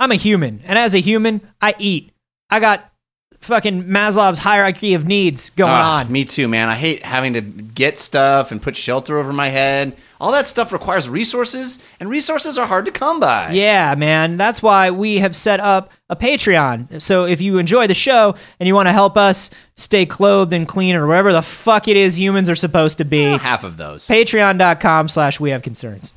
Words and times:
I'm 0.00 0.12
a 0.12 0.16
human, 0.16 0.60
and 0.64 0.78
as 0.78 0.94
a 0.94 1.00
human, 1.00 1.40
I 1.60 1.74
eat. 1.78 2.12
I 2.50 2.60
got 2.60 2.92
fucking 3.40 3.84
Maslow's 3.84 4.38
hierarchy 4.38 4.94
of 4.94 5.06
needs 5.06 5.50
going 5.50 5.70
Ah, 5.70 6.00
on. 6.00 6.10
Me 6.10 6.24
too, 6.24 6.48
man. 6.48 6.68
I 6.68 6.74
hate 6.74 7.04
having 7.04 7.34
to 7.34 7.40
get 7.40 7.98
stuff 7.98 8.50
and 8.50 8.60
put 8.60 8.76
shelter 8.76 9.16
over 9.18 9.32
my 9.32 9.48
head. 9.48 9.96
All 10.20 10.32
that 10.32 10.46
stuff 10.48 10.72
requires 10.72 11.08
resources, 11.08 11.78
and 12.00 12.08
resources 12.08 12.58
are 12.58 12.66
hard 12.66 12.84
to 12.86 12.90
come 12.90 13.20
by. 13.20 13.52
Yeah, 13.52 13.94
man. 13.96 14.36
That's 14.36 14.60
why 14.62 14.90
we 14.90 15.18
have 15.18 15.36
set 15.36 15.60
up 15.60 15.92
a 16.10 16.16
Patreon. 16.16 17.00
So 17.00 17.24
if 17.26 17.40
you 17.40 17.58
enjoy 17.58 17.86
the 17.86 17.94
show 17.94 18.34
and 18.58 18.66
you 18.66 18.74
want 18.74 18.88
to 18.88 18.92
help 18.92 19.16
us 19.16 19.50
stay 19.76 20.04
clothed 20.06 20.52
and 20.52 20.66
clean 20.66 20.96
or 20.96 21.06
whatever 21.06 21.32
the 21.32 21.42
fuck 21.42 21.86
it 21.86 21.96
is 21.96 22.18
humans 22.18 22.48
are 22.50 22.56
supposed 22.56 22.98
to 22.98 23.04
be, 23.04 23.22
Half 23.38 23.62
of 23.62 23.76
those. 23.76 24.06
patreon.com 24.08 25.08
slash 25.08 25.38
we 25.38 25.50
have 25.50 25.62
concerns. 25.62 26.12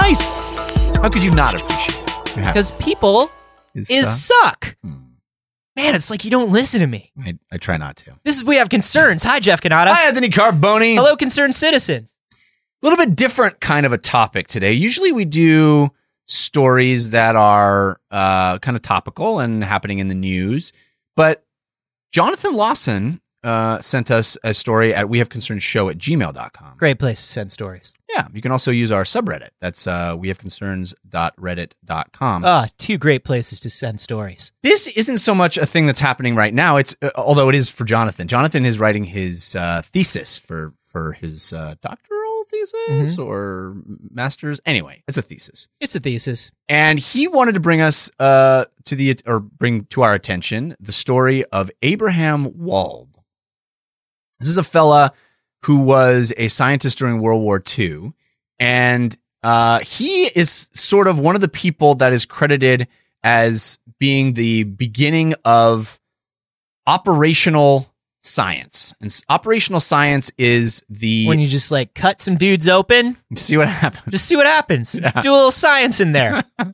Nice. 0.00 0.44
How 1.02 1.08
could 1.10 1.24
you 1.24 1.30
not 1.32 1.54
appreciate 1.54 1.98
it? 1.98 2.36
Yeah. 2.36 2.46
Because 2.46 2.72
people 2.72 3.30
Is, 3.74 3.90
is 3.90 4.06
uh, 4.06 4.10
suck. 4.10 4.76
Man, 4.82 5.94
it's 5.94 6.08
like 6.10 6.24
you 6.24 6.30
don't 6.30 6.50
listen 6.50 6.80
to 6.80 6.86
me. 6.86 7.12
I, 7.20 7.36
I 7.52 7.56
try 7.58 7.76
not 7.76 7.96
to. 7.98 8.18
This 8.24 8.36
is 8.36 8.44
We 8.44 8.56
Have 8.56 8.68
Concerns. 8.68 9.22
Hi, 9.24 9.38
Jeff 9.40 9.60
Cannata. 9.60 9.88
Hi, 9.88 10.06
Anthony 10.06 10.28
Carboni. 10.28 10.94
Hello, 10.94 11.14
concerned 11.16 11.54
citizens. 11.54 12.16
A 12.32 12.36
little 12.86 12.96
bit 12.96 13.16
different 13.16 13.60
kind 13.60 13.84
of 13.84 13.92
a 13.92 13.98
topic 13.98 14.46
today. 14.46 14.72
Usually 14.72 15.12
we 15.12 15.24
do 15.24 15.90
stories 16.26 17.10
that 17.10 17.34
are 17.36 18.00
uh, 18.10 18.58
kind 18.60 18.76
of 18.76 18.82
topical 18.82 19.40
and 19.40 19.64
happening 19.64 19.98
in 19.98 20.08
the 20.08 20.14
news, 20.14 20.72
but 21.16 21.44
Jonathan 22.12 22.54
Lawson 22.54 23.20
uh, 23.44 23.80
sent 23.80 24.10
us 24.10 24.36
a 24.44 24.54
story 24.54 24.94
at 24.94 25.08
we 25.08 25.18
have 25.18 25.28
concerns 25.28 25.62
show 25.62 25.88
at 25.88 25.98
gmail.com. 25.98 26.74
Great 26.76 26.98
place 26.98 27.20
to 27.20 27.26
send 27.26 27.52
stories. 27.52 27.94
Yeah, 28.10 28.26
you 28.32 28.40
can 28.40 28.52
also 28.52 28.70
use 28.70 28.90
our 28.90 29.04
subreddit. 29.04 29.50
That's 29.60 29.86
uh, 29.86 30.16
we 30.18 30.28
have 30.28 30.38
concerns.reddit.com. 30.38 32.42
Ah, 32.44 32.68
two 32.78 32.98
great 32.98 33.24
places 33.24 33.60
to 33.60 33.70
send 33.70 34.00
stories. 34.00 34.52
this 34.62 34.86
isn't 34.88 35.18
so 35.18 35.34
much 35.34 35.56
a 35.58 35.66
thing 35.66 35.86
that's 35.86 36.00
happening 36.00 36.34
right 36.34 36.54
now. 36.54 36.76
It's 36.76 36.94
uh, 37.02 37.10
although 37.16 37.48
it 37.48 37.54
is 37.54 37.70
for 37.70 37.84
Jonathan. 37.84 38.26
Jonathan 38.28 38.64
is 38.64 38.78
writing 38.80 39.04
his 39.04 39.54
uh, 39.56 39.82
thesis 39.84 40.38
for 40.38 40.74
for 40.78 41.12
his 41.12 41.52
uh, 41.52 41.74
doctoral 41.82 42.44
thesis 42.50 43.18
or 43.18 43.74
master's. 44.10 44.58
Anyway, 44.64 45.02
it's 45.06 45.18
a 45.18 45.22
thesis, 45.22 45.68
It's 45.80 45.94
a 45.94 46.00
thesis. 46.00 46.50
and 46.68 46.98
he 46.98 47.28
wanted 47.28 47.52
to 47.54 47.60
bring 47.60 47.80
us 47.82 48.10
uh, 48.18 48.64
to 48.84 48.94
the 48.94 49.18
or 49.26 49.38
bring 49.40 49.84
to 49.86 50.02
our 50.02 50.14
attention 50.14 50.74
the 50.80 50.92
story 50.92 51.44
of 51.46 51.70
Abraham 51.82 52.56
Wald. 52.58 53.17
This 54.40 54.48
is 54.48 54.58
a 54.58 54.62
fella 54.64 55.12
who 55.64 55.80
was 55.80 56.32
a 56.36 56.48
scientist 56.48 56.98
during 56.98 57.20
World 57.20 57.42
War 57.42 57.62
II, 57.78 58.12
and 58.58 59.16
uh, 59.42 59.80
he 59.80 60.24
is 60.34 60.68
sort 60.72 61.08
of 61.08 61.18
one 61.18 61.34
of 61.34 61.40
the 61.40 61.48
people 61.48 61.94
that 61.96 62.12
is 62.12 62.24
credited 62.26 62.88
as 63.22 63.78
being 63.98 64.34
the 64.34 64.64
beginning 64.64 65.34
of 65.44 65.98
operational 66.86 67.92
science. 68.22 68.94
And 69.00 69.12
operational 69.28 69.80
science 69.80 70.30
is 70.38 70.84
the 70.88 71.26
When 71.26 71.40
you 71.40 71.46
just 71.46 71.70
like 71.70 71.94
cut 71.94 72.20
some 72.20 72.36
dudes 72.36 72.68
open, 72.68 73.16
see 73.34 73.56
what 73.56 73.68
happens. 73.68 74.04
just 74.10 74.26
see 74.26 74.36
what 74.36 74.46
happens. 74.46 74.92
Do 74.92 75.00
a 75.02 75.32
little 75.32 75.50
science 75.50 76.00
in 76.00 76.12
there. 76.12 76.44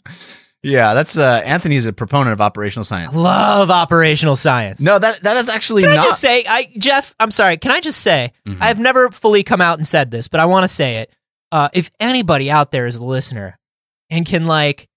Yeah, 0.64 0.94
that's 0.94 1.18
uh, 1.18 1.42
Anthony 1.44 1.76
is 1.76 1.84
a 1.86 1.92
proponent 1.92 2.32
of 2.32 2.40
operational 2.40 2.84
science. 2.84 3.16
Love 3.16 3.70
operational 3.70 4.34
science. 4.34 4.80
No, 4.80 4.98
that 4.98 5.22
that 5.22 5.36
is 5.36 5.48
actually 5.50 5.82
Can 5.82 5.92
I 5.92 5.96
just 6.02 6.20
say, 6.20 6.42
I 6.48 6.72
Jeff, 6.78 7.14
I'm 7.20 7.30
sorry. 7.30 7.58
Can 7.58 7.70
I 7.70 7.80
just 7.80 8.00
say, 8.00 8.32
Mhm. 8.48 8.58
I've 8.60 8.80
never 8.80 9.10
fully 9.10 9.42
come 9.42 9.60
out 9.60 9.78
and 9.78 9.86
said 9.86 10.10
this, 10.10 10.26
but 10.26 10.40
I 10.40 10.46
want 10.46 10.64
to 10.64 10.68
say 10.68 10.96
it. 10.96 11.12
Uh, 11.52 11.68
if 11.74 11.90
anybody 12.00 12.50
out 12.50 12.70
there 12.70 12.86
is 12.86 12.96
a 12.96 13.04
listener 13.04 13.58
and 14.10 14.24
can 14.26 14.46
like 14.46 14.88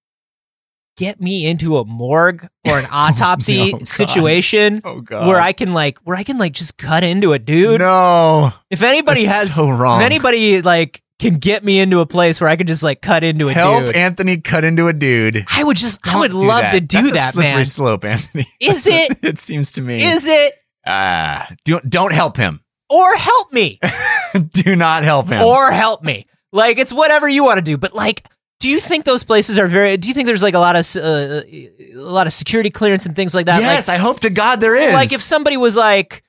get 0.95 1.22
me 1.22 1.45
into 1.45 1.77
a 1.77 1.85
morgue 1.85 2.47
or 2.66 2.79
an 2.79 2.85
autopsy 2.91 3.72
no, 3.73 3.77
God. 3.79 3.88
situation 3.88 4.81
oh 4.83 5.01
God, 5.01 5.27
where 5.27 5.39
I 5.39 5.51
can 5.53 5.73
like 5.73 6.00
where 6.00 6.16
I 6.17 6.23
can 6.23 6.38
like 6.38 6.53
just 6.53 6.77
cut 6.77 7.03
into 7.03 7.33
a 7.33 7.39
dude. 7.39 7.81
no, 7.81 8.51
If 8.72 8.81
anybody 8.81 9.25
That's 9.25 9.38
has 9.50 9.56
so 9.56 9.69
wrong. 9.69 10.00
if 10.01 10.06
anybody 10.06 10.61
like 10.61 11.01
can 11.19 11.35
get 11.35 11.63
me 11.63 11.79
into 11.79 12.00
a 12.00 12.05
place 12.05 12.39
where 12.39 12.50
I 12.50 12.55
can 12.55 12.67
just 12.67 12.83
like 12.83 13.01
cut 13.01 13.23
into 13.23 13.50
a 13.50 13.53
help 13.53 13.88
dude, 13.88 13.95
Anthony 13.95 14.38
cut 14.38 14.63
into 14.63 14.88
a 14.88 14.94
dude. 14.94 15.45
I 15.51 15.63
would 15.63 15.78
just 15.78 16.07
I 16.07 16.11
Don't 16.11 16.22
would 16.22 16.33
love 16.33 16.61
that. 16.61 16.72
to 16.72 16.79
do 16.79 16.97
That's 16.97 17.11
a 17.11 17.13
that, 17.16 17.33
slippery 17.33 17.53
man. 17.55 17.66
slope, 17.66 18.05
Anthony. 18.05 18.45
Is 18.61 18.88
it? 18.88 19.17
it 19.23 19.39
seems 19.39 19.73
to 19.73 19.81
me. 19.81 20.03
Is 20.03 20.27
it 20.27 20.53
ah, 20.85 21.47
don't 21.66 21.89
don't 21.89 22.13
help 22.13 22.38
him. 22.38 22.61
or 22.89 23.16
help 23.16 23.51
me? 23.51 23.79
do 24.51 24.75
not 24.75 25.03
help 25.03 25.29
him. 25.29 25.41
or 25.41 25.72
help 25.72 26.03
me. 26.03 26.25
Like 26.51 26.77
it's 26.77 26.94
whatever 26.94 27.27
you 27.27 27.44
want 27.44 27.57
to 27.57 27.61
do, 27.63 27.77
but 27.77 27.94
like, 27.94 28.25
do 28.59 28.69
you 28.69 28.79
think 28.79 29.06
those 29.06 29.23
places 29.23 29.59
are 29.59 29.67
very? 29.67 29.97
Do 29.97 30.07
you 30.07 30.13
think 30.13 30.27
there's 30.27 30.44
like 30.44 30.53
a 30.56 30.59
lot 30.59 30.75
of 30.75 30.85
uh, 30.95 31.41
a 31.47 31.69
lot 31.95 32.27
of 32.27 32.33
security 32.33 32.69
clearance 32.69 33.06
and 33.06 33.16
things 33.16 33.35
like 33.35 33.47
that? 33.47 33.59
yes, 33.61 33.89
I 33.89 33.97
hope 33.97 34.22
to 34.22 34.29
God 34.29 34.61
there 34.61 34.75
is. 34.75 34.88
Like, 34.88 34.94
like 35.09 35.13
if 35.13 35.22
somebody 35.22 35.57
was 35.57 35.75
like, 35.75 36.23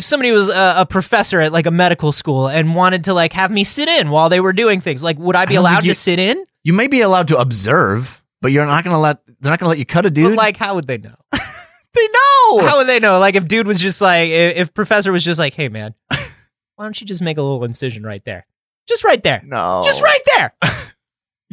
if 0.00 0.04
somebody 0.06 0.32
was 0.32 0.48
a, 0.48 0.74
a 0.78 0.86
professor 0.86 1.40
at 1.40 1.52
like 1.52 1.66
a 1.66 1.70
medical 1.70 2.10
school 2.10 2.48
and 2.48 2.74
wanted 2.74 3.04
to 3.04 3.12
like 3.14 3.34
have 3.34 3.50
me 3.50 3.64
sit 3.64 3.86
in 3.86 4.08
while 4.08 4.30
they 4.30 4.40
were 4.40 4.54
doing 4.54 4.80
things, 4.80 5.02
like, 5.02 5.18
would 5.18 5.36
I 5.36 5.44
be 5.44 5.56
I 5.56 5.60
allowed 5.60 5.84
you- 5.84 5.90
to 5.92 5.94
sit 5.94 6.18
in? 6.18 6.42
you 6.64 6.72
may 6.72 6.86
be 6.86 7.00
allowed 7.02 7.28
to 7.28 7.38
observe, 7.38 8.22
but 8.40 8.50
you're 8.52 8.64
not 8.66 8.82
going 8.84 8.94
to 8.94 8.98
let. 8.98 9.18
They're 9.40 9.50
not 9.50 9.58
going 9.60 9.66
to 9.66 9.70
let 9.70 9.78
you 9.78 9.84
cut 9.86 10.04
a 10.06 10.10
dude. 10.10 10.32
But 10.32 10.38
like, 10.38 10.56
how 10.56 10.74
would 10.74 10.86
they 10.86 10.96
know? 10.98 11.14
they 11.32 12.06
know. 12.12 12.58
How 12.66 12.78
would 12.78 12.86
they 12.86 12.98
know? 12.98 13.18
Like, 13.18 13.34
if 13.34 13.46
dude 13.46 13.66
was 13.66 13.78
just 13.80 14.00
like, 14.00 14.30
if, 14.30 14.56
if 14.56 14.74
professor 14.74 15.12
was 15.12 15.22
just 15.22 15.38
like, 15.38 15.52
hey 15.54 15.68
man, 15.68 15.94
why 16.08 16.84
don't 16.84 16.98
you 17.00 17.06
just 17.06 17.20
make 17.22 17.36
a 17.36 17.42
little 17.42 17.62
incision 17.64 18.02
right 18.02 18.24
there, 18.24 18.46
just 18.88 19.04
right 19.04 19.22
there, 19.22 19.42
no, 19.44 19.82
just 19.84 20.02
right 20.02 20.22
there. 20.36 20.54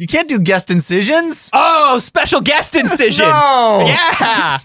You 0.00 0.06
can't 0.06 0.28
do 0.28 0.38
guest 0.38 0.70
incisions. 0.70 1.50
Oh, 1.52 1.98
special 1.98 2.40
guest 2.40 2.76
incision. 2.76 3.26
No. 3.26 3.84
Yeah. 3.84 4.58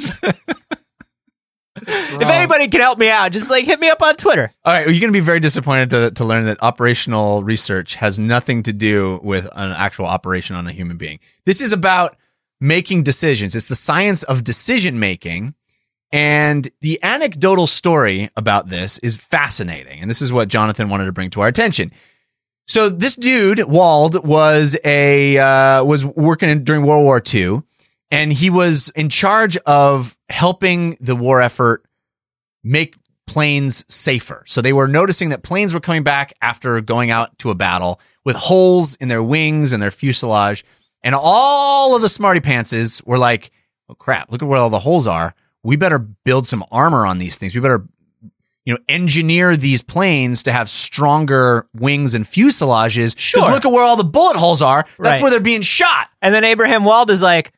What's 1.87 2.09
if 2.09 2.21
anybody 2.21 2.67
can 2.67 2.81
help 2.81 2.97
me 2.97 3.09
out, 3.09 3.31
just 3.31 3.49
like 3.49 3.65
hit 3.65 3.79
me 3.79 3.89
up 3.89 4.01
on 4.01 4.15
Twitter. 4.15 4.51
All 4.63 4.73
right, 4.73 4.85
you're 4.85 4.99
going 4.99 5.11
to 5.11 5.11
be 5.11 5.19
very 5.19 5.39
disappointed 5.39 5.89
to, 5.91 6.11
to 6.11 6.25
learn 6.25 6.45
that 6.45 6.57
operational 6.61 7.43
research 7.43 7.95
has 7.95 8.19
nothing 8.19 8.63
to 8.63 8.73
do 8.73 9.19
with 9.23 9.45
an 9.55 9.71
actual 9.71 10.05
operation 10.05 10.55
on 10.55 10.67
a 10.67 10.71
human 10.71 10.97
being. 10.97 11.19
This 11.45 11.61
is 11.61 11.73
about 11.73 12.15
making 12.59 13.03
decisions. 13.03 13.55
It's 13.55 13.67
the 13.67 13.75
science 13.75 14.23
of 14.23 14.43
decision 14.43 14.99
making. 14.99 15.55
And 16.11 16.69
the 16.81 16.99
anecdotal 17.03 17.65
story 17.65 18.29
about 18.37 18.69
this 18.69 18.99
is 18.99 19.15
fascinating. 19.15 19.99
And 19.99 20.09
this 20.09 20.21
is 20.21 20.31
what 20.31 20.47
Jonathan 20.47 20.87
wanted 20.87 21.05
to 21.05 21.11
bring 21.11 21.31
to 21.31 21.41
our 21.41 21.47
attention. 21.47 21.91
So 22.67 22.87
this 22.87 23.15
dude, 23.15 23.59
Wald, 23.67 24.25
was 24.25 24.77
a 24.85 25.37
uh, 25.37 25.83
was 25.83 26.05
working 26.05 26.49
in, 26.49 26.63
during 26.63 26.83
World 26.83 27.03
War 27.03 27.21
II, 27.33 27.63
and 28.13 28.31
he 28.31 28.49
was 28.49 28.89
in 28.95 29.09
charge 29.09 29.57
of 29.65 30.17
helping 30.29 30.97
the 31.01 31.15
war 31.15 31.41
effort 31.41 31.83
make 32.63 32.95
planes 33.27 33.83
safer. 33.93 34.43
So 34.47 34.61
they 34.61 34.73
were 34.73 34.87
noticing 34.87 35.29
that 35.29 35.43
planes 35.43 35.73
were 35.73 35.79
coming 35.79 36.03
back 36.03 36.33
after 36.41 36.79
going 36.81 37.09
out 37.09 37.37
to 37.39 37.49
a 37.49 37.55
battle 37.55 37.99
with 38.25 38.35
holes 38.35 38.95
in 38.95 39.07
their 39.09 39.23
wings 39.23 39.73
and 39.73 39.81
their 39.81 39.91
fuselage. 39.91 40.63
And 41.01 41.15
all 41.17 41.95
of 41.95 42.01
the 42.01 42.09
smarty 42.09 42.39
pantses 42.39 43.05
were 43.05 43.17
like, 43.17 43.51
oh 43.89 43.95
crap, 43.95 44.31
look 44.31 44.41
at 44.41 44.47
where 44.47 44.59
all 44.59 44.69
the 44.69 44.79
holes 44.79 45.07
are. 45.07 45.33
We 45.63 45.75
better 45.77 45.99
build 45.99 46.45
some 46.47 46.63
armor 46.71 47.05
on 47.05 47.17
these 47.17 47.37
things. 47.37 47.55
We 47.55 47.61
better, 47.61 47.85
you 48.65 48.73
know, 48.73 48.79
engineer 48.89 49.55
these 49.55 49.81
planes 49.81 50.43
to 50.43 50.51
have 50.51 50.69
stronger 50.69 51.65
wings 51.73 52.13
and 52.15 52.25
fuselages. 52.25 53.17
Sure. 53.17 53.41
Because 53.41 53.53
look 53.53 53.65
at 53.65 53.71
where 53.71 53.83
all 53.83 53.95
the 53.97 54.03
bullet 54.03 54.35
holes 54.37 54.61
are. 54.61 54.83
That's 54.83 54.99
Right. 54.99 55.21
where 55.21 55.31
they're 55.31 55.39
being 55.39 55.61
shot. 55.61 56.09
And 56.21 56.33
then 56.35 56.43
Abraham 56.43 56.83
Wald 56.85 57.09
is 57.09 57.21
like, 57.21 57.53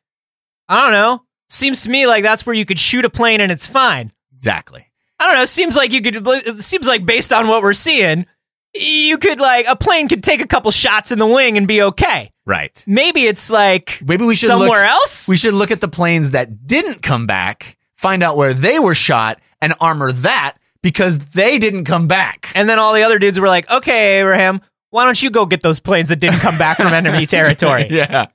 I 0.70 0.82
don't 0.84 0.92
know. 0.94 1.22
Seems 1.50 1.84
to 1.84 1.90
me 1.90 2.08
like 2.08 2.24
that's 2.24 2.46
where 2.46 2.56
you 2.56 2.66
could 2.66 2.80
shoot 2.80 3.06
a 3.06 3.10
plane 3.10 3.42
and 3.42 3.52
it's 3.52 3.68
fine. 3.68 4.12
Exactly. 4.34 4.86
I 5.20 5.28
don't 5.28 5.36
know. 5.36 5.46
Seems 5.46 5.76
like 5.76 5.92
you 5.92 6.02
could. 6.02 6.16
It 6.28 6.62
seems 6.64 6.88
like 6.88 7.06
based 7.06 7.32
on 7.32 7.48
what 7.48 7.62
we're 7.64 7.74
seeing, 7.74 8.26
you 8.74 9.18
could 9.18 9.40
like 9.40 9.66
a 9.70 9.76
plane 9.76 10.08
could 10.08 10.24
take 10.24 10.42
a 10.42 10.48
couple 10.48 10.72
shots 10.72 11.12
in 11.12 11.20
the 11.20 11.28
wing 11.28 11.58
and 11.58 11.68
be 11.68 11.82
okay. 11.82 12.32
Right. 12.46 12.84
Maybe 12.88 13.26
it's 13.26 13.50
like 13.50 14.02
Maybe 14.06 14.26
we 14.26 14.36
should 14.36 14.48
somewhere 14.48 14.84
look, 14.84 14.92
else. 14.92 15.28
We 15.28 15.38
should 15.38 15.54
look 15.54 15.72
at 15.72 15.82
the 15.82 15.88
planes 15.88 16.32
that 16.32 16.68
didn't 16.68 17.02
come 17.02 17.26
back, 17.28 17.78
find 17.94 18.22
out 18.24 18.38
where 18.38 18.54
they 18.54 18.78
were 18.80 18.94
shot, 18.96 19.40
and 19.62 19.74
armor 19.80 20.12
that 20.12 20.58
because 20.82 21.30
they 21.30 21.58
didn't 21.58 21.86
come 21.86 22.08
back. 22.08 22.52
and 22.54 22.68
then 22.70 22.78
all 22.78 22.94
the 22.94 23.02
other 23.04 23.18
dudes 23.18 23.40
were 23.40 23.48
like, 23.48 23.70
"Okay, 23.72 24.20
Abraham, 24.20 24.62
why 24.90 25.06
don't 25.06 25.22
you 25.22 25.30
go 25.30 25.46
get 25.46 25.62
those 25.64 25.80
planes 25.80 26.10
that 26.10 26.18
didn't 26.18 26.40
come 26.40 26.58
back 26.58 26.78
from 26.78 26.88
enemy 26.94 27.26
territory? 27.28 27.88
yeah. 27.90 28.26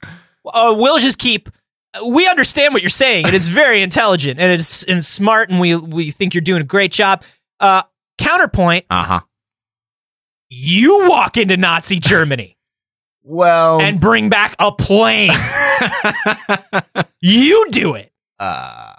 uh, 0.47 0.75
we'll 0.77 0.99
just 0.99 1.19
keep. 1.19 1.51
We 2.09 2.29
understand 2.29 2.73
what 2.73 2.83
you're 2.83 2.89
saying. 2.89 3.27
It 3.27 3.35
is 3.35 3.49
very 3.49 3.83
intelligent 3.89 4.39
and 4.41 4.53
it's 4.53 4.83
and 4.85 5.05
smart, 5.05 5.51
and 5.51 5.61
we 5.61 5.75
we 5.75 6.11
think 6.11 6.35
you're 6.35 6.43
doing 6.43 6.63
a 6.63 6.67
great 6.67 6.93
job. 6.93 7.23
Uh, 7.59 7.83
counterpoint: 8.19 8.87
Uh 8.91 9.03
huh. 9.03 9.21
You 10.49 11.09
walk 11.09 11.37
into 11.37 11.57
Nazi 11.57 12.01
Germany. 12.01 12.57
Well, 13.23 13.83
and 13.83 14.01
bring 14.01 14.31
back 14.31 14.57
a 14.59 14.73
plane. 14.73 15.31
you 17.21 17.67
do 17.71 17.95
it. 17.95 18.11
uh, 18.39 18.93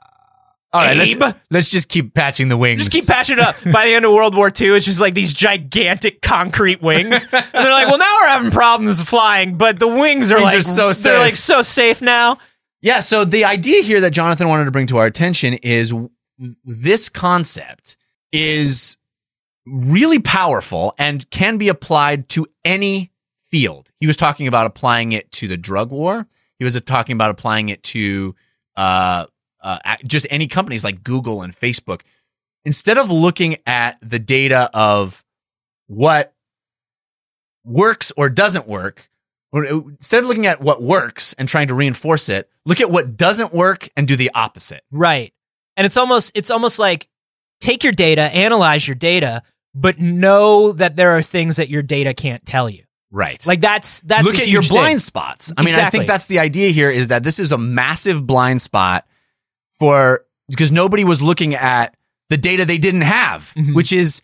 all 0.74 0.82
right, 0.82 0.96
Abe? 0.96 1.20
let's, 1.20 1.38
let's 1.50 1.70
just 1.70 1.90
keep 1.90 2.14
patching 2.14 2.48
the 2.48 2.56
wings. 2.56 2.88
Just 2.88 2.92
keep 2.92 3.08
patching 3.08 3.40
it 3.40 3.44
up. 3.44 3.56
By 3.74 3.88
the 3.88 3.94
end 3.94 4.06
of 4.06 4.14
World 4.14 4.36
War 4.36 4.48
II, 4.48 4.76
it's 4.76 4.86
just 4.86 5.02
like 5.02 5.16
these 5.16 5.34
gigantic 5.34 6.22
concrete 6.22 6.82
wings. 6.82 7.28
And 7.34 7.44
they're 7.52 7.72
like, 7.72 7.88
well, 7.88 7.98
now 7.98 8.16
we're 8.22 8.28
having 8.28 8.52
problems 8.52 9.02
flying, 9.02 9.58
but 9.58 9.80
the 9.80 9.88
wings 9.88 10.32
are 10.32 10.38
Wings 10.38 10.52
like 10.52 10.60
are 10.60 10.62
so 10.62 10.94
they're 10.94 11.20
like 11.20 11.36
so 11.36 11.62
safe 11.62 12.02
now. 12.02 12.38
Yeah, 12.82 13.00
so 13.00 13.26
the 13.26 13.46
idea 13.46 13.84
here 13.84 14.02
that 14.02 14.12
Jonathan 14.12 14.48
wanted 14.48 14.66
to 14.66 14.72
bring 14.72 14.88
to 14.88 14.98
our 14.98 15.06
attention 15.06 15.54
is 15.56 15.94
this 16.66 17.10
concept 17.10 17.98
is 18.32 18.98
really 19.68 20.20
powerful 20.20 20.94
and 20.98 21.30
can 21.30 21.58
be 21.58 21.68
applied 21.70 22.28
to 22.30 22.48
any 22.66 23.12
field. 23.52 23.92
He 24.00 24.08
was 24.08 24.18
talking 24.18 24.48
about 24.48 24.66
applying 24.66 25.12
it 25.12 25.32
to 25.34 25.48
the 25.48 25.58
drug 25.58 25.92
war. 25.92 26.28
He 26.58 26.64
was 26.64 26.80
talking 26.82 27.14
about 27.14 27.30
applying 27.30 27.70
it 27.70 27.84
to 27.84 28.36
uh, 28.76 29.26
uh, 29.62 29.78
just 30.04 30.26
any 30.32 30.48
companies 30.48 30.84
like 30.84 31.04
Google 31.04 31.44
and 31.44 31.54
Facebook. 31.54 32.02
Instead 32.66 32.98
of 32.98 33.12
looking 33.12 33.58
at 33.68 33.98
the 34.02 34.20
data 34.20 34.70
of 34.74 35.24
what 35.88 36.34
works 37.64 38.12
or 38.18 38.30
doesn't 38.30 38.68
work, 38.68 39.08
or 39.08 39.11
instead 39.54 40.20
of 40.24 40.26
looking 40.30 40.46
at 40.48 40.62
what 40.62 40.82
works 40.82 41.34
and 41.34 41.48
trying 41.48 41.68
to 41.68 41.74
reinforce 41.74 42.30
it, 42.30 42.50
look 42.66 42.80
at 42.82 42.90
what 42.90 43.18
doesn't 43.18 43.54
work 43.54 43.90
and 43.98 44.08
do 44.08 44.16
the 44.16 44.32
opposite. 44.34 44.84
Right. 44.92 45.34
And 45.78 45.86
it's 45.86 45.98
almost 45.98 46.32
it's 46.36 46.50
almost 46.52 46.80
like 46.80 47.08
take 47.60 47.84
your 47.84 47.94
data, 47.94 48.22
analyze 48.22 48.88
your 48.88 48.96
data, 48.96 49.44
but 49.74 50.00
know 50.00 50.72
that 50.74 50.96
there 50.96 51.12
are 51.18 51.22
things 51.22 51.58
that 51.58 51.70
your 51.70 51.84
data 51.84 52.14
can't 52.14 52.46
tell 52.46 52.70
you. 52.70 52.84
Right. 53.12 53.46
Like 53.46 53.60
that's 53.60 54.00
that's 54.02 54.26
look 54.26 54.36
at 54.36 54.48
your 54.48 54.62
blind 54.62 54.88
thing. 54.88 55.00
spots. 55.00 55.52
I 55.58 55.64
mean, 55.64 55.74
I 55.74 55.90
think 55.90 56.08
that's 56.08 56.26
the 56.26 56.40
idea 56.40 56.70
here 56.72 56.90
is 56.90 57.10
that 57.10 57.24
this 57.24 57.40
is 57.40 57.52
a 57.52 57.58
massive 57.58 58.26
blind 58.26 58.62
spot 58.62 59.06
for 59.72 60.26
because 60.48 60.72
nobody 60.72 61.04
was 61.04 61.22
looking 61.22 61.56
at 61.56 61.96
the 62.30 62.38
data 62.38 62.64
they 62.66 62.78
didn't 62.78 63.02
have, 63.02 63.54
Mhm. 63.58 63.76
which 63.76 63.92
is 63.92 64.22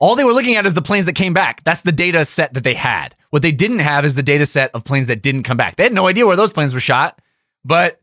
all 0.00 0.16
they 0.16 0.24
were 0.24 0.32
looking 0.32 0.56
at 0.56 0.66
is 0.66 0.74
the 0.74 0.82
planes 0.82 1.06
that 1.06 1.14
came 1.14 1.34
back. 1.34 1.62
That's 1.62 1.82
the 1.82 1.92
data 1.92 2.24
set 2.24 2.54
that 2.54 2.64
they 2.64 2.74
had. 2.74 3.14
What 3.28 3.42
they 3.42 3.52
didn't 3.52 3.80
have 3.80 4.04
is 4.04 4.14
the 4.14 4.22
data 4.22 4.46
set 4.46 4.74
of 4.74 4.84
planes 4.84 5.06
that 5.06 5.22
didn't 5.22 5.44
come 5.44 5.56
back. 5.56 5.76
They 5.76 5.84
had 5.84 5.92
no 5.92 6.08
idea 6.08 6.26
where 6.26 6.36
those 6.36 6.52
planes 6.52 6.74
were 6.74 6.80
shot, 6.80 7.20
but 7.64 8.00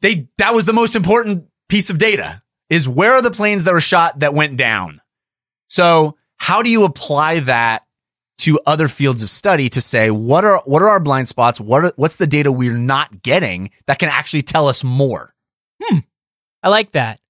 they 0.00 0.28
that 0.38 0.54
was 0.54 0.64
the 0.64 0.72
most 0.72 0.96
important 0.96 1.46
piece 1.68 1.90
of 1.90 1.98
data 1.98 2.42
is 2.70 2.88
where 2.88 3.12
are 3.12 3.22
the 3.22 3.30
planes 3.30 3.64
that 3.64 3.74
were 3.74 3.80
shot 3.80 4.20
that 4.20 4.34
went 4.34 4.56
down. 4.56 5.00
So, 5.68 6.16
how 6.38 6.62
do 6.62 6.70
you 6.70 6.84
apply 6.84 7.40
that 7.40 7.84
to 8.38 8.58
other 8.66 8.88
fields 8.88 9.22
of 9.22 9.30
study 9.30 9.68
to 9.68 9.80
say 9.80 10.10
what 10.10 10.44
are 10.44 10.60
what 10.64 10.82
are 10.82 10.88
our 10.88 11.00
blind 11.00 11.28
spots? 11.28 11.60
What 11.60 11.84
are, 11.84 11.92
what's 11.96 12.16
the 12.16 12.26
data 12.26 12.50
we're 12.50 12.76
not 12.76 13.22
getting 13.22 13.70
that 13.86 13.98
can 13.98 14.08
actually 14.08 14.42
tell 14.42 14.68
us 14.68 14.82
more? 14.82 15.34
I 16.62 16.68
like 16.70 16.92
that. 16.92 17.20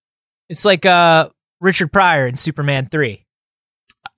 It's 0.48 0.64
like 0.64 0.86
uh 0.86 1.28
Richard 1.60 1.92
Pryor 1.92 2.26
in 2.26 2.36
Superman 2.36 2.88
3. 2.90 3.23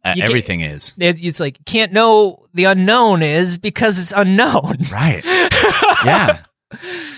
Uh, 0.06 0.14
everything 0.22 0.60
is 0.60 0.94
It, 0.98 1.22
it's 1.24 1.40
like 1.40 1.58
can't 1.64 1.92
know 1.92 2.46
the 2.54 2.64
unknown 2.64 3.22
is 3.22 3.58
because 3.58 3.98
it's 3.98 4.12
unknown. 4.16 4.78
right. 4.92 5.24
Yeah, 6.04 6.42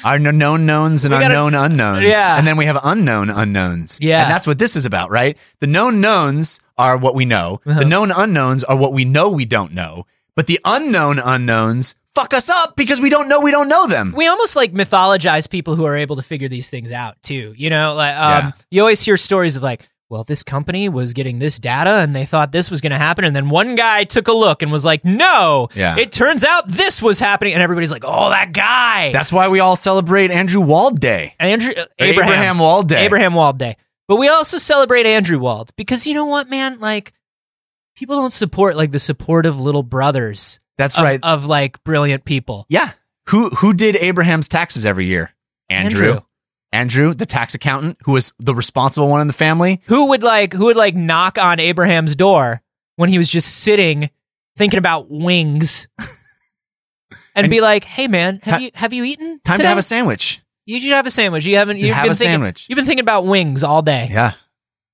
our 0.05 0.19
known 0.19 0.67
knowns 0.67 1.05
and 1.05 1.13
gotta- 1.13 1.25
unknown 1.27 1.55
unknowns. 1.55 2.03
Yeah. 2.05 2.37
and 2.39 2.47
then 2.47 2.57
we 2.57 2.67
have 2.67 2.79
unknown 2.85 3.31
unknowns. 3.31 3.99
Yeah. 4.01 4.23
and 4.23 4.31
that's 4.31 4.47
what 4.47 4.59
this 4.59 4.77
is 4.77 4.87
about, 4.87 5.11
right? 5.11 5.37
The 5.61 5.67
known 5.67 6.01
knowns 6.01 6.61
are 6.77 6.97
what 6.97 7.15
we 7.15 7.25
know. 7.25 7.61
Uh-huh. 7.67 7.81
The 7.81 7.85
known 7.85 8.11
unknowns 8.15 8.63
are 8.65 8.77
what 8.77 8.93
we 8.93 9.05
know 9.05 9.31
we 9.31 9.45
don't 9.45 9.73
know. 9.73 10.07
But 10.37 10.47
the 10.47 10.61
unknown 10.65 11.19
unknowns 11.19 11.97
fuck 12.15 12.33
us 12.35 12.49
up 12.51 12.77
because 12.77 13.01
we 13.01 13.11
don't 13.11 13.29
know 13.29 13.41
we 13.41 13.51
don't 13.51 13.69
know 13.69 13.87
them. 13.89 14.13
we 14.17 14.27
almost 14.29 14.55
like 14.57 14.73
mythologize 14.73 15.49
people 15.51 15.75
who 15.77 15.85
are 15.85 15.97
able 15.97 16.17
to 16.17 16.23
figure 16.23 16.49
these 16.49 16.69
things 16.71 16.93
out 16.93 17.21
too. 17.23 17.53
You 17.57 17.71
know, 17.71 17.95
like 17.95 18.15
um, 18.17 18.31
Yeah. 18.45 18.51
you 18.71 18.81
always 18.83 19.01
hear 19.01 19.17
stories 19.17 19.57
of 19.57 19.63
like, 19.63 19.89
well, 20.11 20.25
this 20.25 20.43
company 20.43 20.89
was 20.89 21.13
getting 21.13 21.39
this 21.39 21.59
data 21.59 21.91
and 22.01 22.17
they 22.17 22.25
thought 22.25 22.51
this 22.53 22.71
was 22.71 22.81
going 22.81 22.93
to 22.93 22.99
happen, 22.99 23.25
and 23.25 23.35
then 23.37 23.49
one 23.51 23.77
guy 23.77 24.05
took 24.05 24.29
a 24.29 24.33
look 24.33 24.63
and 24.63 24.73
was 24.73 24.85
like, 24.85 25.05
no, 25.05 25.69
Yeah. 25.75 25.97
it 25.99 26.13
turns 26.13 26.45
out 26.45 26.67
this 26.69 27.03
was 27.03 27.19
happening, 27.21 27.55
and 27.55 27.63
everybody's 27.63 27.93
like, 27.93 28.05
oh, 28.07 28.31
that 28.31 28.53
guy, 28.53 29.13
That's 29.13 29.33
why 29.33 29.49
we 29.49 29.61
all 29.61 29.77
celebrate 29.77 30.31
Andrew 30.31 30.61
Wald 30.63 30.99
Day. 31.01 31.35
Andrew 31.39 31.73
uh, 31.77 31.85
Abraham, 31.99 32.33
Abraham 32.33 32.59
Wald 32.59 32.89
Day. 32.89 33.05
Abraham 33.05 33.35
Wald 33.35 33.59
Day. 33.59 33.77
But 34.09 34.17
we 34.17 34.29
also 34.29 34.57
celebrate 34.59 35.05
Andrew 35.07 35.39
Wald 35.39 35.71
because 35.77 36.07
you 36.07 36.15
know 36.15 36.27
what, 36.27 36.49
man, 36.49 36.81
like. 36.81 37.13
People 37.97 38.15
don't 38.15 38.33
support 38.33 38.77
like 38.77 38.93
the 38.93 39.01
supportive 39.01 39.59
little 39.59 39.83
brothers 39.83 40.61
That's 40.77 40.97
of, 40.99 41.03
right. 41.05 41.19
of 41.21 41.47
like 41.47 41.83
brilliant 41.83 42.25
people. 42.25 42.65
Yeah. 42.69 42.93
Who 43.31 43.49
who 43.51 43.75
did 43.75 43.97
Abraham's 43.97 44.47
taxes 44.47 44.87
every 44.87 45.07
year? 45.07 45.35
Andrew. 45.69 46.01
Andrew. 46.05 46.21
Andrew, 46.79 47.13
the 47.15 47.27
tax 47.27 47.55
accountant, 47.55 47.99
who 48.05 48.13
was 48.13 48.33
the 48.39 48.55
responsible 48.55 49.09
one 49.09 49.21
in 49.21 49.27
the 49.27 49.33
family. 49.33 49.81
who 49.87 50.07
would 50.11 50.23
like 50.23 50.53
who 50.53 50.67
would 50.67 50.77
like 50.77 50.95
knock 50.95 51.37
on 51.39 51.59
Abraham's 51.61 52.15
door 52.15 52.63
when 52.97 53.09
he 53.09 53.19
was 53.19 53.29
just 53.29 53.59
sitting 53.59 54.11
thinking 54.57 54.79
about 54.79 55.11
wings 55.11 55.89
and, 55.99 57.19
And- 57.35 57.51
be 57.51 57.61
like, 57.61 57.85
"Hey 57.85 58.07
man, 58.09 58.41
have 58.45 58.59
Ti- 58.59 58.65
you 58.67 58.71
have 58.75 58.93
you 58.93 59.05
eaten? 59.05 59.41
Time 59.45 59.57
today? 59.57 59.65
to 59.65 59.69
have 59.69 59.79
a 59.79 59.83
sandwich. 59.83 60.41
You 60.67 60.81
should 60.81 60.93
have 60.93 61.07
a 61.07 61.11
sandwich. 61.11 61.47
You 61.47 61.57
haven't. 61.57 61.77
Just 61.79 61.87
You've 61.87 61.95
have 61.97 62.05
been 62.05 62.13
a 62.13 62.15
thinking, 62.15 62.33
sandwich. 62.35 62.67
You've 62.69 62.77
been 62.77 62.85
thinking 62.87 63.03
about 63.05 63.25
wings 63.25 63.65
all 63.65 63.81
day. 63.83 64.09
Yeah. 64.11 64.33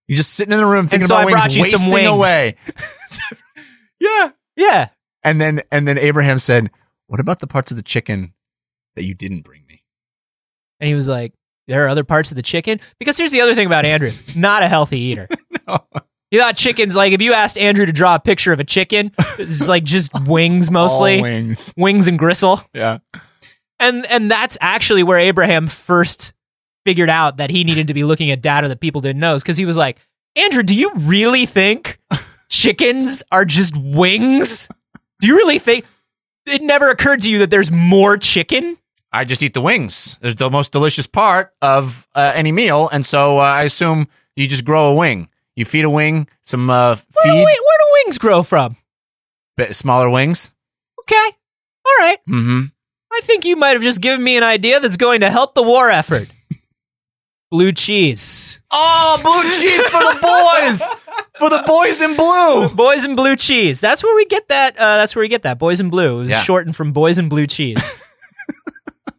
You're 0.07 0.17
just 0.19 0.35
sitting 0.35 0.53
in 0.53 0.59
the 0.59 0.67
room 0.67 0.87
thinking 0.87 1.09
so 1.09 1.15
about 1.17 1.23
I 1.29 1.33
wings, 1.33 1.59
wasting 1.59 1.93
wings. 1.93 2.09
away. 2.09 2.57
yeah. 4.01 4.31
Yeah. 4.57 4.89
And 5.23 5.41
then 5.41 5.61
and 5.73 5.89
then 5.89 5.99
Abraham 5.99 6.39
said, 6.39 6.71
"What 7.09 7.21
about 7.21 7.41
the 7.41 7.47
parts 7.47 7.71
of 7.71 7.77
the 7.77 7.83
chicken 7.83 8.35
that 8.97 9.05
you 9.05 9.15
didn't 9.15 9.43
bring 9.43 9.65
me?" 9.67 9.83
And 10.81 10.89
he 10.89 10.95
was 10.95 11.09
like, 11.09 11.33
"There 11.69 11.85
are 11.85 11.89
other 11.89 12.05
parts 12.05 12.31
of 12.31 12.37
the 12.37 12.43
chicken." 12.43 12.81
Because 12.99 13.17
here's 13.19 13.33
the 13.33 13.41
other 13.41 13.55
thing 13.55 13.67
about 13.67 13.85
Andrew: 13.85 14.11
not 14.37 14.63
a 14.63 14.69
healthy 14.69 14.99
eater. 14.99 15.29
No. 15.69 15.79
You 16.31 16.41
thought 16.41 16.57
chickens 16.57 16.97
like 16.97 17.13
if 17.13 17.23
you 17.23 17.33
asked 17.33 17.57
Andrew 17.59 17.87
to 17.87 17.93
draw 17.93 18.17
a 18.17 18.21
picture 18.21 18.53
of 18.53 18.59
a 18.61 18.65
chicken, 18.65 19.13
it's 19.39 19.69
like 19.69 19.85
just 19.85 20.11
wings 20.27 20.71
mostly, 20.71 21.17
All 21.19 21.23
wings. 21.23 21.73
wings 21.77 22.09
and 22.09 22.19
gristle. 22.19 22.61
Yeah. 22.75 22.99
and 23.79 24.05
and 24.11 24.31
that's 24.31 24.59
actually 24.61 25.03
where 25.05 25.19
Abraham 25.19 25.69
first 25.69 26.33
figured 26.85 27.09
out 27.09 27.37
that 27.39 27.51
he 27.51 27.63
needed 27.65 27.89
to 27.89 27.95
be 27.95 28.05
looking 28.05 28.31
at 28.31 28.43
data 28.43 28.69
that 28.69 28.81
people 28.81 29.01
didn't 29.01 29.21
know 29.21 29.37
because 29.37 29.57
he 29.57 29.65
was 29.65 29.77
like, 29.77 29.99
Andrew, 30.37 30.63
do 30.65 30.75
you 30.75 30.91
really 30.97 31.47
think 31.47 31.99
chickens 32.49 33.23
are 33.31 33.45
just 33.45 33.77
wings? 33.77 34.69
Do 35.21 35.29
you 35.29 35.37
really 35.37 35.59
think 35.61 35.85
it 36.47 36.61
never 36.63 36.91
occurred 36.91 37.23
to 37.23 37.31
you 37.31 37.39
that 37.39 37.51
there's 37.51 37.71
more 37.71 38.17
chicken? 38.19 38.77
I 39.15 39.25
just 39.25 39.43
eat 39.43 39.55
the 39.55 39.61
wings. 39.61 40.19
It's 40.23 40.35
the 40.35 40.51
most 40.51 40.73
delicious 40.73 41.07
part 41.07 41.53
of 41.63 42.07
uh, 42.15 42.33
any 42.35 42.51
meal, 42.53 42.89
and 42.93 43.07
so 43.07 43.39
uh, 43.39 43.43
I 43.43 43.63
assume 43.63 44.09
you 44.37 44.49
just 44.49 44.65
grow 44.65 44.89
a 44.89 44.95
wing. 44.95 45.29
You 45.57 45.65
feed 45.65 45.85
a 45.85 45.91
wing 45.91 46.27
some 46.43 46.69
uh, 46.69 46.97
Where 46.97 46.97
do, 46.97 47.03
feed, 47.23 47.29
wi- 47.31 47.45
where 47.45 47.79
do 47.79 47.85
wings 48.05 48.19
grow 48.19 48.43
from? 48.43 48.77
bit 49.57 49.77
smaller 49.77 50.11
wings. 50.11 50.53
Okay, 51.03 51.15
all 51.87 51.97
right. 52.01 52.19
Mm-hmm. 52.29 52.63
I 53.13 53.21
think 53.23 53.45
you 53.45 53.55
might 53.55 53.75
have 53.75 53.83
just 53.83 54.01
given 54.01 54.21
me 54.25 54.37
an 54.37 54.43
idea 54.43 54.81
that's 54.81 54.97
going 54.97 55.21
to 55.21 55.31
help 55.31 55.55
the 55.55 55.63
war 55.63 55.89
effort. 55.91 56.29
Blue 57.53 57.71
cheese. 57.71 58.61
Oh, 58.73 59.21
blue 59.23 59.49
cheese 59.53 59.87
for 59.91 60.01
the 60.01 60.19
boys, 60.21 60.83
for 61.39 61.51
the 61.51 61.63
boys 61.65 62.03
in 62.03 62.17
blue. 62.17 62.69
Boys 62.75 63.05
in 63.05 63.15
blue 63.15 63.37
cheese. 63.37 63.81
That's 63.81 64.03
where 64.03 64.17
we 64.17 64.25
get 64.27 64.49
that. 64.49 64.75
Uh, 64.77 64.97
that's 64.97 65.15
where 65.15 65.23
we 65.23 65.29
get 65.29 65.45
that. 65.45 65.61
Boys 65.61 65.81
in 65.81 65.89
blue. 65.89 66.15
It 66.17 66.19
was 66.23 66.31
Yeah. 66.31 66.41
shortened 66.43 66.75
from 66.75 66.93
boys 66.93 67.21
in 67.21 67.29
blue 67.29 67.47
cheese. 67.47 68.03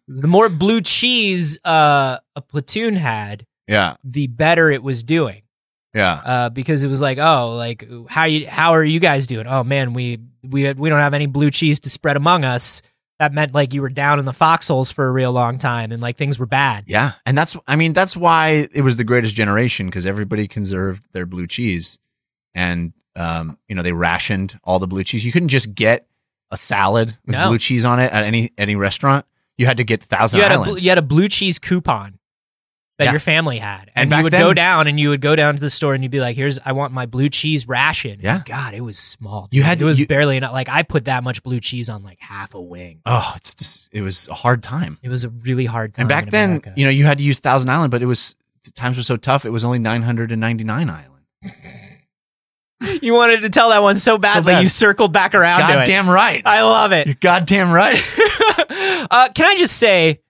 the 0.07 0.27
more 0.27 0.49
blue 0.49 0.81
cheese 0.81 1.59
uh, 1.65 2.17
a 2.35 2.41
platoon 2.41 2.95
had, 2.95 3.45
Yeah, 3.67 3.95
the 4.03 4.27
better 4.27 4.69
it 4.69 4.83
was 4.83 5.03
doing. 5.03 5.41
yeah. 5.93 6.21
Uh, 6.25 6.49
because 6.49 6.83
it 6.83 6.87
was 6.87 7.01
like, 7.01 7.17
oh, 7.17 7.55
like 7.55 7.87
how 8.09 8.25
you 8.25 8.47
how 8.47 8.71
are 8.71 8.83
you 8.83 8.99
guys 8.99 9.27
doing? 9.27 9.47
Oh 9.47 9.63
man, 9.63 9.93
we 9.93 10.19
we 10.43 10.71
we 10.73 10.89
don't 10.89 10.99
have 10.99 11.13
any 11.13 11.25
blue 11.27 11.51
cheese 11.51 11.79
to 11.81 11.89
spread 11.89 12.17
among 12.17 12.43
us. 12.43 12.81
That 13.17 13.33
meant 13.33 13.55
like 13.55 13.73
you 13.73 13.81
were 13.81 13.89
down 13.89 14.19
in 14.19 14.25
the 14.25 14.33
foxholes 14.33 14.91
for 14.91 15.07
a 15.07 15.11
real 15.11 15.31
long 15.31 15.57
time, 15.57 15.91
and 15.93 16.01
like 16.01 16.17
things 16.17 16.37
were 16.37 16.45
bad. 16.45 16.83
Yeah, 16.87 17.13
and 17.25 17.37
that's 17.37 17.55
I 17.65 17.77
mean 17.77 17.93
that's 17.93 18.15
why 18.17 18.67
it 18.73 18.81
was 18.81 18.97
the 18.97 19.05
greatest 19.05 19.35
generation 19.35 19.85
because 19.87 20.05
everybody 20.05 20.47
conserved 20.49 21.07
their 21.13 21.25
blue 21.25 21.47
cheese, 21.47 21.97
and 22.53 22.91
um, 23.15 23.57
you 23.69 23.75
know 23.75 23.81
they 23.83 23.93
rationed 23.93 24.59
all 24.65 24.79
the 24.79 24.87
blue 24.87 25.03
cheese. 25.05 25.25
You 25.25 25.31
couldn't 25.31 25.47
just 25.47 25.73
get 25.73 26.07
a 26.51 26.57
salad 26.57 27.17
with 27.25 27.35
No. 27.37 27.47
blue 27.47 27.57
cheese 27.57 27.85
on 27.85 27.99
it 28.01 28.11
at 28.11 28.25
any 28.25 28.51
any 28.57 28.75
restaurant. 28.75 29.25
You 29.57 29.65
had 29.65 29.77
to 29.77 29.83
get 29.83 30.03
Thousand 30.03 30.37
You 30.37 30.43
had 30.43 30.51
a 30.51 30.55
Island. 30.55 30.71
bl- 30.77 30.83
you 30.83 30.89
had 30.89 30.97
a 30.97 31.01
blue 31.01 31.27
cheese 31.29 31.59
coupon 31.59 32.19
that 32.97 33.05
Yeah. 33.05 33.11
your 33.11 33.19
family 33.19 33.57
had, 33.57 33.91
And 33.95 34.03
and, 34.03 34.09
back 34.09 34.17
you 34.19 34.23
would 34.23 34.33
then- 34.33 34.41
go 34.41 34.53
down 34.53 34.87
and 34.87 34.97
you 34.99 35.09
would 35.09 35.19
go 35.21 35.35
down 35.35 35.55
to 35.55 35.59
the 35.59 35.69
store 35.69 35.93
and 35.93 36.03
you'd 36.03 36.11
be 36.11 36.19
like, 36.21 36.35
"Here's 36.37 36.59
I 36.63 36.71
want 36.71 36.93
my 36.93 37.05
blue 37.05 37.27
cheese 37.29 37.67
ration." 37.67 38.19
Yeah. 38.21 38.41
God, 38.45 38.73
it 38.73 38.79
was 38.81 38.97
small. 38.97 39.49
You 39.51 39.61
dude. 39.61 39.65
had 39.67 39.81
it 39.81 39.85
was 39.85 39.99
you- 39.99 40.07
barely 40.07 40.37
enough. 40.37 40.53
Like 40.53 40.69
I 40.69 40.83
put 40.83 41.05
that 41.05 41.23
much 41.23 41.43
blue 41.43 41.59
cheese 41.59 41.89
on 41.89 42.03
like 42.03 42.19
half 42.21 42.53
a 42.53 42.61
wing. 42.61 43.01
oh, 43.05 43.33
it's 43.35 43.53
just 43.53 43.93
it 43.93 44.01
was 44.01 44.27
a 44.29 44.33
hard 44.33 44.63
time. 44.63 44.97
It 45.01 45.09
was 45.09 45.23
a 45.25 45.29
really 45.29 45.65
hard 45.65 45.93
time. 45.93 46.03
and 46.03 46.09
back 46.09 46.29
then, 46.29 46.61
you 46.77 46.85
know, 46.85 46.91
you 46.91 47.05
had 47.05 47.17
to 47.17 47.23
use 47.23 47.39
Thousand 47.39 47.69
Island, 47.69 47.91
but 47.91 48.01
it 48.01 48.05
was 48.07 48.35
the 48.63 48.71
times 48.71 48.97
were 48.97 49.03
so 49.03 49.17
tough. 49.17 49.45
It 49.45 49.51
was 49.51 49.63
only 49.65 49.79
nine 49.79 50.03
hundred 50.03 50.31
and 50.31 50.39
ninety 50.41 50.63
nine 50.63 50.89
island. 50.89 51.11
You 53.01 53.13
wanted 53.13 53.41
to 53.41 53.49
tell 53.49 53.69
that 53.69 53.81
one 53.81 53.95
so 53.95 54.17
badly, 54.17 54.53
bad. 54.53 54.61
you 54.61 54.67
circled 54.67 55.13
back 55.13 55.33
around 55.33 55.59
to 55.61 55.73
it. 55.73 55.75
Goddamn 55.77 56.09
right. 56.09 56.41
I 56.45 56.61
love 56.63 56.91
it. 56.91 57.07
You're 57.07 57.15
goddamn 57.15 57.71
right. 57.71 57.95
uh, 59.09 59.29
can 59.33 59.45
I 59.45 59.55
just 59.57 59.77
say, 59.77 60.21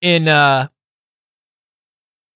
in 0.00 0.28
uh, 0.28 0.68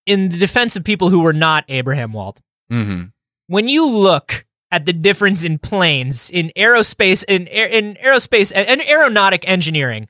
in 0.04 0.28
the 0.28 0.36
defense 0.36 0.76
of 0.76 0.84
people 0.84 1.10
who 1.10 1.20
were 1.20 1.32
not 1.32 1.64
Abraham 1.68 2.12
Wald, 2.12 2.40
hmm 2.70 3.04
when 3.48 3.68
you 3.68 3.86
look 3.86 4.44
at 4.72 4.84
the 4.86 4.92
difference 4.92 5.44
in 5.44 5.58
planes 5.58 6.30
in 6.30 6.50
aerospace 6.56 7.24
in 7.28 7.46
in 7.46 7.94
aerospace 7.94 8.50
and, 8.54 8.66
and 8.68 8.82
aeronautic 8.82 9.48
engineering 9.48 10.08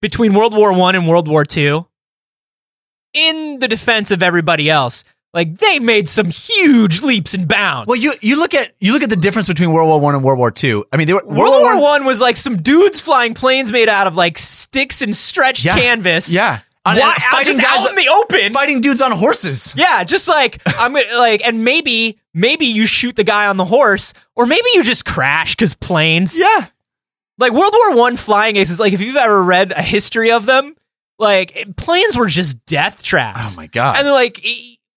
between 0.00 0.34
World 0.34 0.56
War 0.56 0.72
One 0.72 0.94
and 0.94 1.08
World 1.08 1.26
War 1.26 1.44
Two, 1.44 1.86
in 3.12 3.58
the 3.58 3.66
defense 3.68 4.12
of 4.12 4.22
everybody 4.22 4.70
else, 4.70 5.02
like 5.34 5.58
they 5.58 5.78
made 5.78 6.08
some 6.08 6.26
huge 6.26 7.02
leaps 7.02 7.34
and 7.34 7.46
bounds. 7.46 7.86
Well, 7.88 7.96
you 7.96 8.12
you 8.22 8.38
look 8.38 8.54
at 8.54 8.72
you 8.80 8.92
look 8.92 9.02
at 9.02 9.10
the 9.10 9.16
difference 9.16 9.46
between 9.48 9.72
World 9.72 9.88
War 9.88 10.00
One 10.00 10.14
and 10.14 10.24
World 10.24 10.38
War 10.38 10.50
Two. 10.50 10.84
I 10.92 10.96
mean, 10.96 11.06
they 11.06 11.12
were 11.14 11.24
World, 11.24 11.60
War 11.62 11.80
One 11.80 12.04
was 12.04 12.20
like 12.20 12.36
some 12.36 12.56
dudes 12.62 13.00
flying 13.00 13.34
planes 13.34 13.70
made 13.70 13.88
out 13.88 14.06
of 14.06 14.16
like 14.16 14.38
sticks 14.38 15.02
and 15.02 15.14
stretched 15.14 15.64
Yeah. 15.64 15.78
canvas. 15.78 16.32
Yeah, 16.32 16.60
On- 16.86 16.96
Why, 16.96 17.14
fighting 17.30 17.58
guys 17.58 17.84
out 17.84 17.90
in 17.90 17.96
the 17.96 18.08
open. 18.08 18.52
fighting 18.52 18.80
dudes 18.80 19.02
on 19.02 19.12
horses. 19.12 19.74
Yeah, 19.76 20.02
just 20.04 20.28
like 20.28 20.62
I'm 20.78 20.94
gonna 20.94 21.04
like, 21.18 21.46
and 21.46 21.62
maybe 21.64 22.18
maybe 22.32 22.64
you 22.66 22.86
shoot 22.86 23.14
the 23.16 23.24
guy 23.24 23.46
on 23.46 23.56
the 23.58 23.64
horse, 23.66 24.14
or 24.34 24.46
maybe 24.46 24.66
you 24.74 24.82
just 24.82 25.04
crash 25.04 25.54
because 25.56 25.74
planes. 25.74 26.38
Yeah, 26.40 26.66
Like 27.36 27.52
World 27.52 27.74
War 27.74 27.96
One 27.96 28.16
flying 28.16 28.56
aces. 28.56 28.80
Like 28.80 28.94
if 28.94 29.00
you've 29.02 29.16
ever 29.16 29.44
read 29.44 29.72
a 29.72 29.82
history 29.82 30.30
of 30.32 30.46
them, 30.46 30.74
like 31.18 31.76
planes 31.76 32.16
were 32.16 32.28
just 32.28 32.64
death 32.64 33.02
traps. 33.02 33.54
Oh 33.58 33.60
my 33.60 33.66
god. 33.66 33.98
And 33.98 34.08
like 34.08 34.40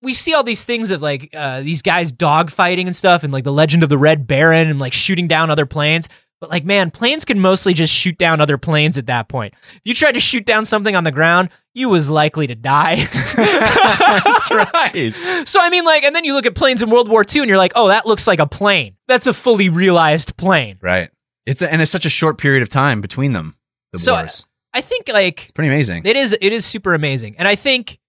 we 0.01 0.13
see 0.13 0.33
all 0.33 0.43
these 0.43 0.65
things 0.65 0.91
of 0.91 1.01
like 1.01 1.29
uh, 1.33 1.61
these 1.61 1.81
guys 1.81 2.11
dogfighting 2.11 2.85
and 2.87 2.95
stuff, 2.95 3.23
and 3.23 3.31
like 3.31 3.43
the 3.43 3.51
Legend 3.53 3.83
of 3.83 3.89
the 3.89 3.97
Red 3.97 4.27
Baron, 4.27 4.67
and 4.69 4.79
like 4.79 4.93
shooting 4.93 5.27
down 5.27 5.49
other 5.49 5.65
planes. 5.65 6.09
But 6.39 6.49
like, 6.49 6.65
man, 6.65 6.89
planes 6.89 7.23
can 7.23 7.39
mostly 7.39 7.73
just 7.75 7.93
shoot 7.93 8.17
down 8.17 8.41
other 8.41 8.57
planes 8.57 8.97
at 8.97 9.05
that 9.05 9.27
point. 9.29 9.53
If 9.75 9.81
you 9.83 9.93
tried 9.93 10.13
to 10.13 10.19
shoot 10.19 10.43
down 10.43 10.65
something 10.65 10.95
on 10.95 11.03
the 11.03 11.11
ground, 11.11 11.49
you 11.75 11.87
was 11.87 12.09
likely 12.09 12.47
to 12.47 12.55
die. 12.55 12.95
That's 13.35 14.49
right. 14.51 15.13
So 15.45 15.59
I 15.61 15.69
mean, 15.69 15.85
like, 15.85 16.03
and 16.03 16.15
then 16.15 16.25
you 16.25 16.33
look 16.33 16.45
at 16.45 16.55
planes 16.55 16.81
in 16.81 16.89
World 16.89 17.09
War 17.09 17.23
II, 17.23 17.41
and 17.41 17.49
you're 17.49 17.57
like, 17.59 17.73
oh, 17.75 17.89
that 17.89 18.05
looks 18.07 18.25
like 18.27 18.39
a 18.39 18.47
plane. 18.47 18.95
That's 19.07 19.27
a 19.27 19.33
fully 19.33 19.69
realized 19.69 20.35
plane. 20.37 20.77
Right. 20.81 21.09
It's 21.45 21.61
a, 21.61 21.71
and 21.71 21.81
it's 21.81 21.91
such 21.91 22.05
a 22.05 22.09
short 22.09 22.37
period 22.37 22.63
of 22.63 22.69
time 22.69 23.01
between 23.01 23.33
them. 23.33 23.55
The 23.91 23.99
So- 23.99 24.13
wars. 24.13 24.45
I 24.73 24.79
think 24.79 25.09
like 25.09 25.43
It's 25.43 25.51
pretty 25.51 25.67
amazing. 25.67 26.03
it 26.05 26.15
is 26.15 26.31
it 26.39 26.53
is 26.53 26.65
super 26.65 26.93
amazing, 26.93 27.35
and 27.37 27.45
I 27.45 27.55
think 27.55 27.99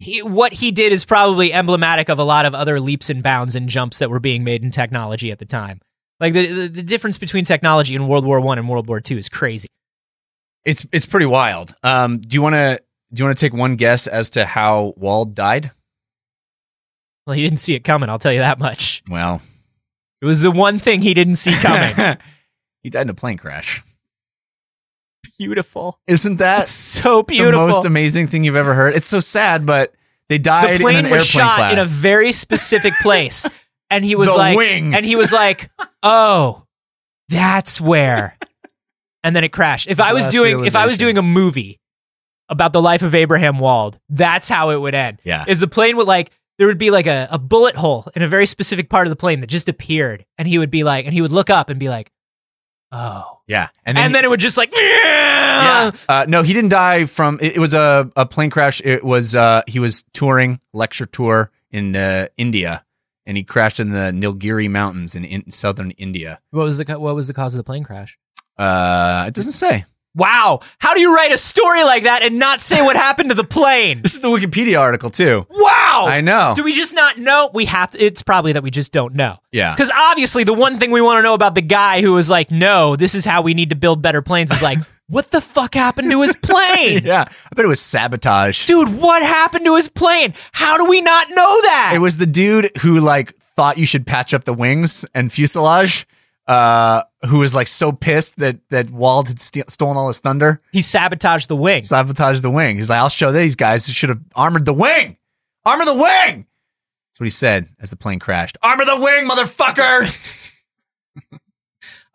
he, 0.00 0.22
what 0.22 0.52
he 0.52 0.70
did 0.70 0.92
is 0.92 1.04
probably 1.04 1.52
emblematic 1.52 2.08
of 2.08 2.18
a 2.18 2.24
lot 2.24 2.46
of 2.46 2.54
other 2.54 2.80
leaps 2.80 3.10
and 3.10 3.22
bounds 3.22 3.56
and 3.56 3.68
jumps 3.68 3.98
that 3.98 4.10
were 4.10 4.20
being 4.20 4.44
made 4.44 4.62
in 4.62 4.70
technology 4.70 5.30
at 5.32 5.38
the 5.38 5.44
time. 5.44 5.80
Like 6.20 6.32
the 6.32 6.46
the, 6.46 6.68
the 6.68 6.82
difference 6.82 7.18
between 7.18 7.44
technology 7.44 7.94
in 7.94 8.08
World 8.08 8.24
War 8.24 8.40
One 8.40 8.58
and 8.58 8.68
World 8.68 8.88
War 8.88 9.00
Two 9.00 9.16
is 9.18 9.28
crazy. 9.28 9.68
It's 10.64 10.86
it's 10.92 11.06
pretty 11.06 11.26
wild. 11.26 11.72
Um, 11.82 12.18
do 12.18 12.34
you 12.34 12.42
want 12.42 12.54
to 12.54 12.80
do 13.12 13.20
you 13.20 13.26
want 13.26 13.38
to 13.38 13.46
take 13.46 13.54
one 13.56 13.76
guess 13.76 14.06
as 14.06 14.30
to 14.30 14.44
how 14.44 14.94
Wald 14.96 15.34
died? 15.34 15.70
Well, 17.26 17.34
he 17.36 17.42
didn't 17.42 17.58
see 17.58 17.74
it 17.74 17.80
coming. 17.84 18.08
I'll 18.08 18.18
tell 18.18 18.32
you 18.32 18.40
that 18.40 18.58
much. 18.58 19.02
Well, 19.10 19.42
It 20.22 20.26
was 20.26 20.40
the 20.40 20.50
one 20.50 20.78
thing 20.78 21.02
he 21.02 21.14
didn't 21.14 21.36
see 21.36 21.52
coming. 21.52 22.16
he 22.82 22.90
died 22.90 23.02
in 23.02 23.10
a 23.10 23.14
plane 23.14 23.36
crash. 23.36 23.82
Beautiful. 25.38 25.98
Isn't 26.06 26.36
that 26.38 26.58
That's 26.58 26.70
so 26.70 27.22
beautiful? 27.22 27.52
the 27.52 27.66
most 27.66 27.84
amazing 27.84 28.26
thing 28.28 28.44
you've 28.44 28.56
ever 28.56 28.74
heard? 28.74 28.94
It's 28.94 29.06
so 29.06 29.20
sad, 29.20 29.66
but 29.66 29.92
they 30.28 30.38
died 30.38 30.76
the 30.78 30.82
plane 30.82 30.98
in 30.98 31.06
an 31.06 31.10
was 31.12 31.22
airplane 31.34 31.46
shot 31.46 31.56
crash. 31.56 31.72
in 31.72 31.78
a 31.78 31.84
very 31.84 32.32
specific 32.32 32.92
place 33.00 33.48
and 33.90 34.04
he 34.04 34.14
was 34.14 34.28
The 34.30 34.36
like 34.36 34.56
wing. 34.56 34.94
and 34.94 35.04
he 35.04 35.16
was 35.16 35.32
like 35.32 35.70
oh 36.02 36.64
that's 37.30 37.80
where 37.80 38.36
and 39.24 39.34
then 39.34 39.44
it 39.44 39.52
crashed 39.52 39.88
if 39.88 40.00
i 40.00 40.12
was 40.12 40.26
doing 40.26 40.64
if 40.66 40.76
i 40.76 40.84
was 40.86 40.98
doing 40.98 41.16
a 41.18 41.22
movie 41.22 41.80
about 42.50 42.72
the 42.74 42.82
life 42.82 43.02
of 43.02 43.14
abraham 43.14 43.58
wald 43.58 43.98
that's 44.10 44.48
how 44.48 44.70
it 44.70 44.76
would 44.76 44.94
end 44.94 45.18
yeah. 45.24 45.44
is 45.48 45.60
the 45.60 45.68
plane 45.68 45.96
would 45.96 46.06
like 46.06 46.30
there 46.58 46.66
would 46.66 46.78
be 46.78 46.90
like 46.90 47.06
a, 47.06 47.28
a 47.30 47.38
bullet 47.38 47.74
hole 47.76 48.06
in 48.14 48.22
a 48.22 48.26
very 48.28 48.44
specific 48.46 48.88
part 48.90 49.06
of 49.06 49.10
the 49.10 49.16
plane 49.16 49.40
that 49.40 49.46
just 49.48 49.68
appeared 49.68 50.24
and 50.36 50.46
he 50.48 50.58
would 50.58 50.70
be 50.70 50.84
like 50.84 51.04
and 51.06 51.14
he 51.14 51.20
would 51.22 51.32
look 51.32 51.48
up 51.50 51.70
and 51.70 51.80
be 51.80 51.88
like 51.88 52.10
oh 52.92 53.40
Yeah. 53.46 53.68
and 53.84 53.96
then, 53.96 54.24
it 54.24 54.30
would 54.30 54.40
just 54.40 54.56
like 54.56 54.72
yeah. 54.74 55.90
Uh, 56.08 56.24
no, 56.28 56.42
he 56.42 56.52
didn't 56.52 56.70
die 56.70 57.04
from. 57.06 57.38
It, 57.40 57.56
it 57.56 57.58
was 57.58 57.74
a, 57.74 58.10
a 58.16 58.26
plane 58.26 58.50
crash. 58.50 58.80
It 58.84 59.04
was 59.04 59.34
uh, 59.34 59.62
he 59.66 59.78
was 59.78 60.04
touring 60.12 60.60
lecture 60.72 61.06
tour 61.06 61.50
in 61.70 61.96
uh, 61.96 62.26
India, 62.36 62.84
and 63.26 63.36
he 63.36 63.44
crashed 63.44 63.80
in 63.80 63.90
the 63.90 64.10
Nilgiri 64.12 64.70
Mountains 64.70 65.14
in, 65.14 65.24
in 65.24 65.50
southern 65.50 65.90
India. 65.92 66.40
what 66.50 66.64
was 66.64 66.78
the 66.78 66.98
what 66.98 67.14
was 67.14 67.26
the 67.28 67.34
cause 67.34 67.54
of 67.54 67.58
the 67.58 67.64
plane 67.64 67.84
crash 67.84 68.18
Uh, 68.56 69.24
it 69.28 69.34
doesn't 69.34 69.52
say. 69.52 69.84
Wow 70.18 70.60
how 70.78 70.92
do 70.94 71.00
you 71.00 71.14
write 71.14 71.32
a 71.32 71.38
story 71.38 71.82
like 71.84 72.02
that 72.02 72.22
and 72.22 72.38
not 72.38 72.60
say 72.60 72.82
what 72.82 72.96
happened 72.96 73.30
to 73.30 73.34
the 73.34 73.44
plane 73.44 74.02
This 74.02 74.14
is 74.14 74.20
the 74.20 74.28
Wikipedia 74.28 74.78
article 74.78 75.10
too. 75.10 75.46
Wow. 75.50 76.06
I 76.08 76.20
know. 76.20 76.52
Do 76.54 76.64
we 76.64 76.72
just 76.72 76.94
not 76.94 77.18
know? 77.18 77.50
We 77.54 77.64
have 77.66 77.90
to. 77.92 78.04
It's 78.04 78.22
probably 78.22 78.52
that 78.52 78.62
we 78.62 78.70
just 78.70 78.92
don't 78.92 79.14
know. 79.14 79.36
Yeah. 79.52 79.74
Because 79.74 79.90
obviously, 79.94 80.44
the 80.44 80.54
one 80.54 80.78
thing 80.78 80.90
we 80.90 81.00
want 81.00 81.18
to 81.18 81.22
know 81.22 81.34
about 81.34 81.54
the 81.54 81.62
guy 81.62 82.00
who 82.02 82.12
was 82.12 82.28
like, 82.30 82.50
no, 82.50 82.96
this 82.96 83.14
is 83.14 83.24
how 83.24 83.42
we 83.42 83.54
need 83.54 83.70
to 83.70 83.76
build 83.76 84.02
better 84.02 84.22
planes 84.22 84.50
is 84.52 84.62
like, 84.62 84.78
what 85.08 85.30
the 85.30 85.40
fuck 85.40 85.74
happened 85.74 86.10
to 86.10 86.22
his 86.22 86.34
plane? 86.42 87.02
Yeah. 87.04 87.24
I 87.28 87.54
bet 87.54 87.64
it 87.64 87.68
was 87.68 87.80
sabotage. 87.80 88.66
Dude, 88.66 89.00
what 89.00 89.22
happened 89.22 89.64
to 89.66 89.76
his 89.76 89.88
plane? 89.88 90.34
How 90.52 90.76
do 90.78 90.84
we 90.88 91.00
not 91.00 91.28
know 91.30 91.62
that? 91.62 91.92
It 91.94 91.98
was 91.98 92.16
the 92.16 92.26
dude 92.26 92.70
who 92.82 93.00
like 93.00 93.34
thought 93.36 93.78
you 93.78 93.86
should 93.86 94.06
patch 94.06 94.32
up 94.34 94.44
the 94.44 94.54
wings 94.54 95.04
and 95.14 95.32
fuselage. 95.32 96.06
Uh, 96.48 97.02
who 97.28 97.40
was 97.40 97.54
like 97.54 97.66
so 97.66 97.92
pissed 97.92 98.38
that 98.38 98.56
that 98.70 98.90
Wald 98.90 99.28
had 99.28 99.38
st- 99.38 99.70
stolen 99.70 99.98
all 99.98 100.08
his 100.08 100.18
thunder, 100.18 100.62
he 100.72 100.80
sabotaged 100.80 101.48
the 101.48 101.56
wing. 101.56 101.82
sabotaged 101.82 102.42
the 102.42 102.50
wing. 102.50 102.76
He's 102.76 102.88
like, 102.88 102.98
"I'll 103.00 103.10
show 103.10 103.30
these 103.32 103.54
guys 103.54 103.86
who 103.86 103.92
should 103.92 104.08
have 104.08 104.20
armored 104.34 104.64
the 104.64 104.72
wing, 104.72 105.18
armor 105.66 105.84
the 105.84 105.92
wing." 105.92 106.46
That's 107.10 107.20
what 107.20 107.24
he 107.26 107.30
said 107.30 107.68
as 107.78 107.90
the 107.90 107.96
plane 107.96 108.18
crashed. 108.18 108.56
Armor 108.62 108.86
the 108.86 108.96
wing, 108.96 109.28
motherfucker! 109.28 110.06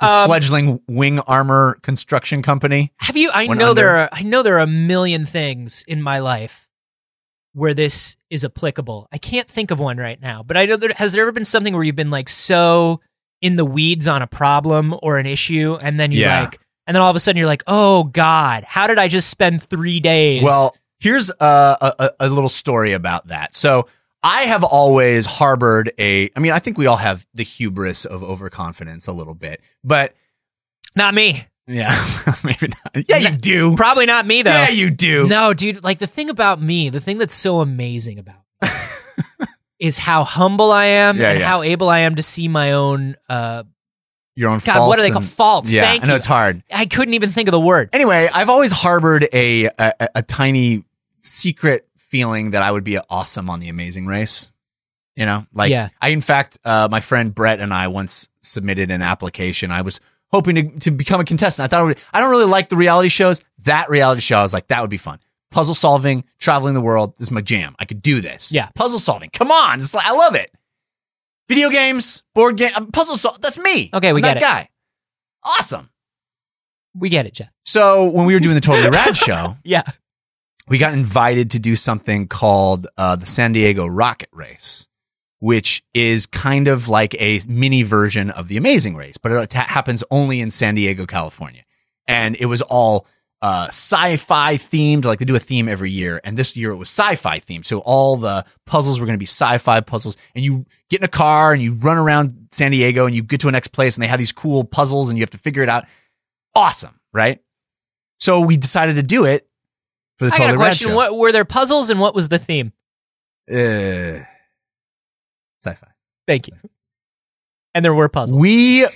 this 0.02 0.10
Um, 0.10 0.25
fledgling 0.28 0.82
wing 0.88 1.20
armor 1.20 1.78
construction 1.84 2.42
company. 2.42 2.92
Have 2.98 3.16
you? 3.18 3.30
I 3.32 3.46
know 3.48 3.74
there 3.75 3.90
are. 3.98 4.10
I 4.12 4.24
know 4.24 4.42
there 4.42 4.56
are 4.58 4.62
a 4.63 4.68
million 4.68 5.25
things 5.28 5.84
in 5.88 6.02
my 6.02 6.20
life 6.20 6.68
where 7.54 7.75
this 7.75 8.18
is 8.32 8.44
applicable. 8.44 9.08
I 9.12 9.20
can't 9.20 9.48
think 9.48 9.70
of 9.70 9.80
one 9.80 9.98
right 9.98 10.20
now, 10.20 10.42
but 10.42 10.58
I 10.58 10.66
know 10.66 10.75
there 10.78 10.92
has 10.96 11.13
there 11.13 11.22
ever 11.22 11.32
been 11.32 11.46
something 11.46 11.75
where 11.75 11.84
you've 11.84 11.96
been 11.96 12.10
like 12.10 12.30
so 12.30 13.00
in 13.43 13.57
the 13.57 13.65
weeds 13.65 14.07
on 14.07 14.21
a 14.23 14.27
problem 14.27 14.95
or 15.03 15.17
an 15.17 15.25
issue, 15.27 15.77
and 15.83 16.00
then 16.00 16.12
you 16.12 16.21
Yeah. 16.21 16.45
like, 16.45 16.59
and 16.88 16.95
then 16.95 17.01
all 17.01 17.09
of 17.09 17.15
a 17.15 17.19
sudden 17.19 17.38
you're 17.38 17.45
like, 17.47 17.63
oh 17.67 18.05
God, 18.05 18.63
how 18.63 18.88
did 18.88 18.97
I 18.97 19.07
just 19.07 19.29
spend 19.29 19.62
three 19.62 20.00
days? 20.00 20.41
Well, 20.43 20.75
here's 21.00 21.29
a, 21.29 21.35
a, 21.39 21.93
a- 22.00 22.12
a 22.21 22.29
little 22.29 22.50
story 22.50 22.93
about 22.93 23.27
that. 23.27 23.53
So 23.55 23.88
I 24.23 24.43
have 24.43 24.63
always 24.63 25.25
harbored 25.25 25.91
a, 26.00 26.29
I 26.35 26.39
mean, 26.39 26.53
I 26.53 26.59
think 26.59 26.77
we 26.77 26.88
all 26.88 26.95
have 26.97 27.27
the 27.33 27.43
hubris 27.43 28.05
of 28.05 28.23
overconfidence 28.23 29.07
a 29.07 29.12
little 29.12 29.35
bit, 29.35 29.62
but 29.83 30.15
not 30.95 31.13
me. 31.13 31.45
yeah, 31.67 31.93
maybe 32.43 32.67
not. 32.69 33.09
Yeah, 33.09 33.17
you 33.17 33.31
do. 33.38 33.75
Probably 33.75 34.05
not 34.05 34.25
me 34.25 34.41
though. 34.41 34.51
Yeah, 34.51 34.69
you 34.69 34.89
do. 34.89 35.27
No, 35.27 35.53
dude, 35.53 35.83
like 35.83 36.00
the 36.00 36.07
thing 36.07 36.29
about 36.29 36.62
me, 36.62 36.89
the 36.89 37.00
thing 37.01 37.17
that's 37.17 37.33
so 37.33 37.59
amazing 37.62 38.19
about 38.19 38.35
me 38.38 38.41
is 39.84 39.98
how 40.00 40.24
humble 40.24 40.72
I 40.72 40.86
am 40.86 41.18
Yeah, 41.20 41.30
and 41.32 41.40
yeah. 41.40 41.48
how 41.48 41.62
able 41.62 41.90
I 41.90 42.00
am 42.00 42.16
to 42.16 42.24
see 42.24 42.48
my 42.48 42.72
own 42.72 43.16
uh 43.30 43.63
Your 44.36 44.50
own 44.50 44.60
God, 44.66 44.88
what 44.88 44.98
are 44.98 45.02
they 45.04 45.10
and- 45.10 45.13
called? 45.16 45.25
Faults. 45.30 45.74
Yeah, 45.74 45.82
Thank 45.84 46.04
I 46.04 46.08
know 46.08 46.13
you. 46.13 46.18
it's 46.18 46.25
hard. 46.25 46.63
I 46.74 46.86
couldn't 46.86 47.13
even 47.16 47.32
think 47.32 47.48
of 47.50 47.52
the 47.52 47.60
word. 47.60 47.90
Anyway, 47.94 48.28
I've 48.34 48.50
always 48.50 48.72
harbored 48.72 49.28
a, 49.34 49.66
a 49.78 49.94
a 50.16 50.22
tiny 50.24 50.86
secret 51.20 51.88
feeling 51.98 52.52
that 52.52 52.63
I 52.63 52.72
would 52.72 52.84
be 52.84 52.98
awesome 53.10 53.50
on 53.50 53.60
the 53.60 53.70
Amazing 53.70 54.06
Race. 54.08 54.52
You 55.16 55.25
know, 55.28 55.46
like 55.54 55.70
Yeah. 55.70 55.90
I, 56.02 56.10
in 56.10 56.22
fact, 56.22 56.58
uh, 56.66 56.88
my 56.90 57.00
friend 57.00 57.36
Brett 57.36 57.60
and 57.60 57.72
I 57.74 57.88
once 57.88 58.30
submitted 58.42 58.90
an 58.90 59.02
application. 59.04 59.70
I 59.72 59.82
was 59.84 60.00
hoping 60.32 60.56
to, 60.56 60.80
to 60.80 60.92
become 60.92 61.22
a 61.22 61.24
contestant. 61.24 61.66
I 61.66 61.68
thought 61.70 61.86
would, 61.86 62.00
I 62.12 62.20
don't 62.20 62.32
really 62.32 62.46
like 62.46 62.70
the 62.70 62.75
reality 62.78 63.10
shows. 63.10 63.40
That 63.66 63.90
reality 63.90 64.22
show, 64.22 64.40
I 64.40 64.42
was 64.42 64.54
like, 64.54 64.68
that 64.70 64.82
would 64.82 64.90
be 64.90 64.98
fun. 64.98 65.20
Puzzle 65.53 65.74
solving, 65.75 66.24
traveling 66.39 66.74
the 66.74 66.81
world. 66.81 67.13
This 67.17 67.27
is 67.27 67.31
my 67.31 67.41
jam. 67.41 67.75
I 67.79 67.86
could 67.86 68.01
do 68.01 68.19
this. 68.22 68.53
Yeah. 68.53 68.69
Puzzle 68.75 69.00
solving. 69.00 69.29
Come 69.29 69.51
on. 69.51 69.79
It's 69.79 69.93
like, 69.93 70.05
I 70.05 70.12
love 70.12 70.36
it. 70.36 70.51
Video 71.48 71.69
games, 71.69 72.24
board 72.33 72.57
game, 72.57 72.72
uh, 72.75 72.86
puzzle 72.91 73.15
solve. 73.15 73.39
That's 73.41 73.60
me. 73.60 73.89
Okay, 73.93 74.13
we 74.13 74.19
I'm 74.19 74.24
get 74.24 74.33
that 74.33 74.38
it. 74.38 74.41
guy. 74.41 74.69
Awesome. 75.45 75.89
We 76.95 77.10
get 77.10 77.25
it, 77.25 77.33
Jeff. 77.33 77.50
So 77.65 78.10
when 78.10 78.25
we 78.25 78.33
were 78.33 78.39
doing 78.39 78.55
the 78.55 78.62
Totally 78.62 78.89
Rad 78.91 79.15
show, 79.17 79.55
Yeah. 79.63 79.83
we 80.67 80.77
got 80.77 80.93
invited 80.93 81.51
to 81.51 81.60
do 81.60 81.75
something 81.75 82.27
called 82.27 82.88
uh, 82.98 83.15
the 83.15 83.25
San 83.25 83.51
Diego 83.51 83.86
Rocket 83.86 84.29
Race, 84.31 84.88
which 85.39 85.83
is 85.93 86.25
kind 86.25 86.67
of 86.67 86.88
like 86.88 87.13
a 87.22 87.41
mini 87.48 87.83
version 87.83 88.29
of 88.31 88.48
the 88.48 88.57
Amazing 88.57 88.95
Race, 88.95 89.17
but 89.17 89.31
it 89.31 89.53
ha- 89.53 89.65
happens 89.67 90.03
only 90.12 90.39
in 90.39 90.50
San 90.50 90.75
Diego, 90.75 91.05
California. 91.05 91.63
And 92.07 92.36
it 92.39 92.45
was 92.45 92.62
all 92.62 93.05
uh, 93.43 93.67
sci-fi 93.67 94.55
themed. 94.55 95.03
Like 95.03 95.19
they 95.19 95.25
do 95.25 95.35
a 95.35 95.39
theme 95.39 95.67
every 95.67 95.91
year, 95.91 96.21
and 96.23 96.38
this 96.38 96.55
year 96.55 96.71
it 96.71 96.77
was 96.77 96.88
sci-fi 96.88 97.39
themed. 97.39 97.65
So 97.65 97.79
all 97.79 98.15
the 98.15 98.45
puzzles 98.65 99.00
were 99.00 99.05
going 99.05 99.17
to 99.17 99.19
be 99.19 99.25
sci-fi 99.25 99.81
puzzles. 99.81 100.15
And 100.33 100.45
you 100.45 100.65
get 100.89 101.01
in 101.01 101.03
a 101.03 101.09
car 101.09 101.51
and 101.51 101.62
you 101.62 101.73
run 101.73 101.97
around 101.97 102.47
San 102.51 102.71
Diego, 102.71 103.05
and 103.05 103.13
you 103.13 103.21
get 103.21 103.41
to 103.41 103.50
a 103.50 103.51
next 103.51 103.67
place, 103.67 103.95
and 103.95 104.01
they 104.01 104.07
have 104.07 104.17
these 104.17 104.31
cool 104.31 104.63
puzzles, 104.63 105.09
and 105.09 105.19
you 105.19 105.23
have 105.23 105.31
to 105.31 105.38
figure 105.38 105.62
it 105.62 105.67
out. 105.67 105.85
Awesome, 106.55 106.97
right? 107.12 107.39
So 108.19 108.39
we 108.39 108.55
decided 108.55 108.95
to 108.95 109.03
do 109.03 109.25
it 109.25 109.45
for 110.17 110.25
the 110.25 110.31
I 110.33 110.38
got 110.38 110.53
a 110.53 110.55
question. 110.55 110.91
Show. 110.91 110.95
What 110.95 111.17
were 111.17 111.33
there 111.33 111.43
puzzles 111.43 111.89
and 111.89 112.00
what 112.00 112.15
was 112.15 112.29
the 112.29 112.39
theme? 112.39 112.71
Uh, 113.51 114.23
sci-fi. 115.62 115.88
Thank 116.25 116.47
you. 116.47 116.53
And 117.75 117.83
there 117.83 117.93
were 117.93 118.07
puzzles. 118.07 118.39
We 118.39 118.88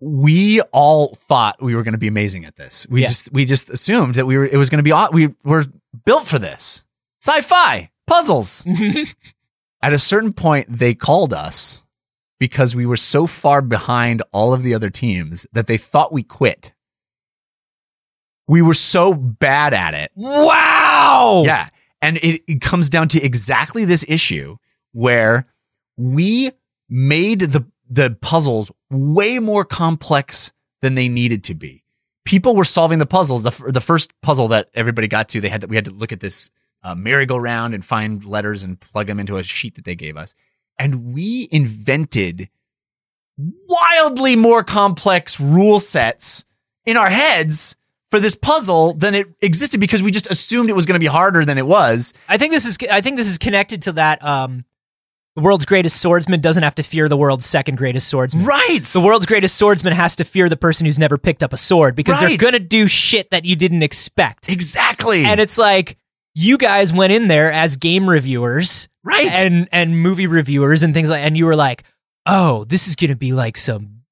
we 0.00 0.60
all 0.72 1.14
thought 1.14 1.62
we 1.62 1.74
were 1.74 1.82
going 1.82 1.92
to 1.94 1.98
be 1.98 2.08
amazing 2.08 2.44
at 2.44 2.56
this. 2.56 2.86
We 2.90 3.02
Yeah. 3.02 3.08
just 3.08 3.32
we 3.32 3.44
just 3.44 3.70
assumed 3.70 4.16
that 4.16 4.26
we 4.26 4.36
were 4.36 4.44
it 4.46 4.56
was 4.56 4.70
going 4.70 4.82
to 4.84 4.88
be 4.88 4.92
we 5.12 5.34
were 5.44 5.64
built 6.04 6.26
for 6.26 6.38
this. 6.38 6.84
Sci-fi 7.22 7.90
puzzles. 8.06 8.66
At 9.82 9.92
a 9.92 9.98
certain 9.98 10.32
point 10.32 10.66
they 10.68 10.94
called 10.94 11.32
us 11.32 11.84
because 12.38 12.74
we 12.74 12.84
were 12.86 12.96
so 12.96 13.26
far 13.26 13.62
behind 13.62 14.22
all 14.32 14.52
of 14.52 14.62
the 14.62 14.74
other 14.74 14.90
teams 14.90 15.46
that 15.52 15.66
they 15.66 15.76
thought 15.76 16.12
we 16.12 16.22
quit. 16.22 16.74
We 18.48 18.60
were 18.60 18.74
so 18.74 19.14
bad 19.14 19.72
at 19.72 19.94
it 19.94 20.10
wow. 20.14 21.42
yeah. 21.46 21.68
And 22.02 22.18
it, 22.18 22.42
it 22.46 22.60
comes 22.60 22.90
down 22.90 23.08
to 23.08 23.22
exactly 23.22 23.86
this 23.86 24.04
issue 24.06 24.56
where 24.92 25.46
we 25.96 26.50
made 26.90 27.40
the 27.40 27.64
the 27.88 28.16
puzzles 28.20 28.70
way 28.90 29.38
more 29.38 29.64
complex 29.64 30.52
than 30.82 30.94
they 30.94 31.08
needed 31.08 31.44
to 31.44 31.54
be. 31.54 31.84
People 32.24 32.56
were 32.56 32.64
solving 32.64 32.98
the 32.98 33.06
puzzles. 33.06 33.42
The, 33.42 33.70
the 33.70 33.80
first 33.80 34.18
puzzle 34.22 34.48
that 34.48 34.70
everybody 34.74 35.08
got 35.08 35.28
to, 35.30 35.40
they 35.40 35.48
had 35.48 35.60
to, 35.62 35.66
we 35.66 35.76
had 35.76 35.84
to 35.86 35.90
look 35.90 36.12
at 36.12 36.20
this 36.20 36.50
uh, 36.82 36.94
merry-go-round 36.94 37.74
and 37.74 37.84
find 37.84 38.24
letters 38.24 38.62
and 38.62 38.80
plug 38.80 39.06
them 39.06 39.20
into 39.20 39.36
a 39.36 39.42
sheet 39.42 39.74
that 39.74 39.84
they 39.84 39.94
gave 39.94 40.16
us. 40.16 40.34
And 40.78 41.14
we 41.14 41.48
invented 41.50 42.48
wildly 43.36 44.36
more 44.36 44.62
complex 44.62 45.40
rule 45.40 45.78
sets 45.78 46.44
in 46.86 46.96
our 46.96 47.10
heads 47.10 47.76
for 48.10 48.20
this 48.20 48.36
puzzle 48.36 48.94
than 48.94 49.14
it 49.14 49.26
existed 49.40 49.80
because 49.80 50.02
we 50.02 50.10
just 50.10 50.30
assumed 50.30 50.70
it 50.70 50.76
was 50.76 50.86
going 50.86 50.94
to 50.94 51.00
be 51.00 51.06
harder 51.06 51.44
than 51.44 51.58
it 51.58 51.66
was. 51.66 52.14
I 52.28 52.38
think 52.38 52.52
this 52.52 52.64
is 52.64 52.78
I 52.90 53.00
think 53.00 53.16
this 53.16 53.28
is 53.28 53.38
connected 53.38 53.82
to 53.82 53.92
that 53.92 54.24
um 54.24 54.64
the 55.36 55.42
world's 55.42 55.66
greatest 55.66 56.00
swordsman 56.00 56.40
doesn't 56.40 56.62
have 56.62 56.76
to 56.76 56.82
fear 56.84 57.08
the 57.08 57.16
world's 57.16 57.44
second 57.44 57.76
greatest 57.76 58.08
swordsman. 58.08 58.44
Right. 58.44 58.84
The 58.84 59.00
world's 59.00 59.26
greatest 59.26 59.56
swordsman 59.56 59.92
has 59.92 60.14
to 60.16 60.24
fear 60.24 60.48
the 60.48 60.56
person 60.56 60.84
who's 60.86 60.98
never 60.98 61.18
picked 61.18 61.42
up 61.42 61.52
a 61.52 61.56
sword 61.56 61.96
because 61.96 62.20
they're 62.20 62.36
going 62.36 62.52
to 62.52 62.60
do 62.60 62.86
shit 62.86 63.30
that 63.30 63.44
you 63.44 63.56
didn't 63.56 63.82
expect. 63.82 64.48
exactly. 64.48 65.24
And 65.24 65.40
it's 65.40 65.58
like 65.58 65.96
you 66.34 66.56
guys 66.56 66.92
went 66.92 67.12
in 67.12 67.26
there 67.28 67.50
as 67.50 67.76
game 67.76 68.08
reviewers 68.08 68.88
right. 69.02 69.26
and 69.26 69.68
and 69.72 69.98
movie 70.00 70.26
reviewers 70.28 70.82
and 70.82 70.94
things 70.94 71.10
like 71.10 71.22
and 71.24 71.36
you 71.36 71.46
were 71.46 71.56
like, 71.56 71.82
"Oh, 72.26 72.64
this 72.64 72.86
is 72.88 72.96
going 72.96 73.10
to 73.10 73.16
be 73.16 73.32
like 73.32 73.56
some 73.56 74.02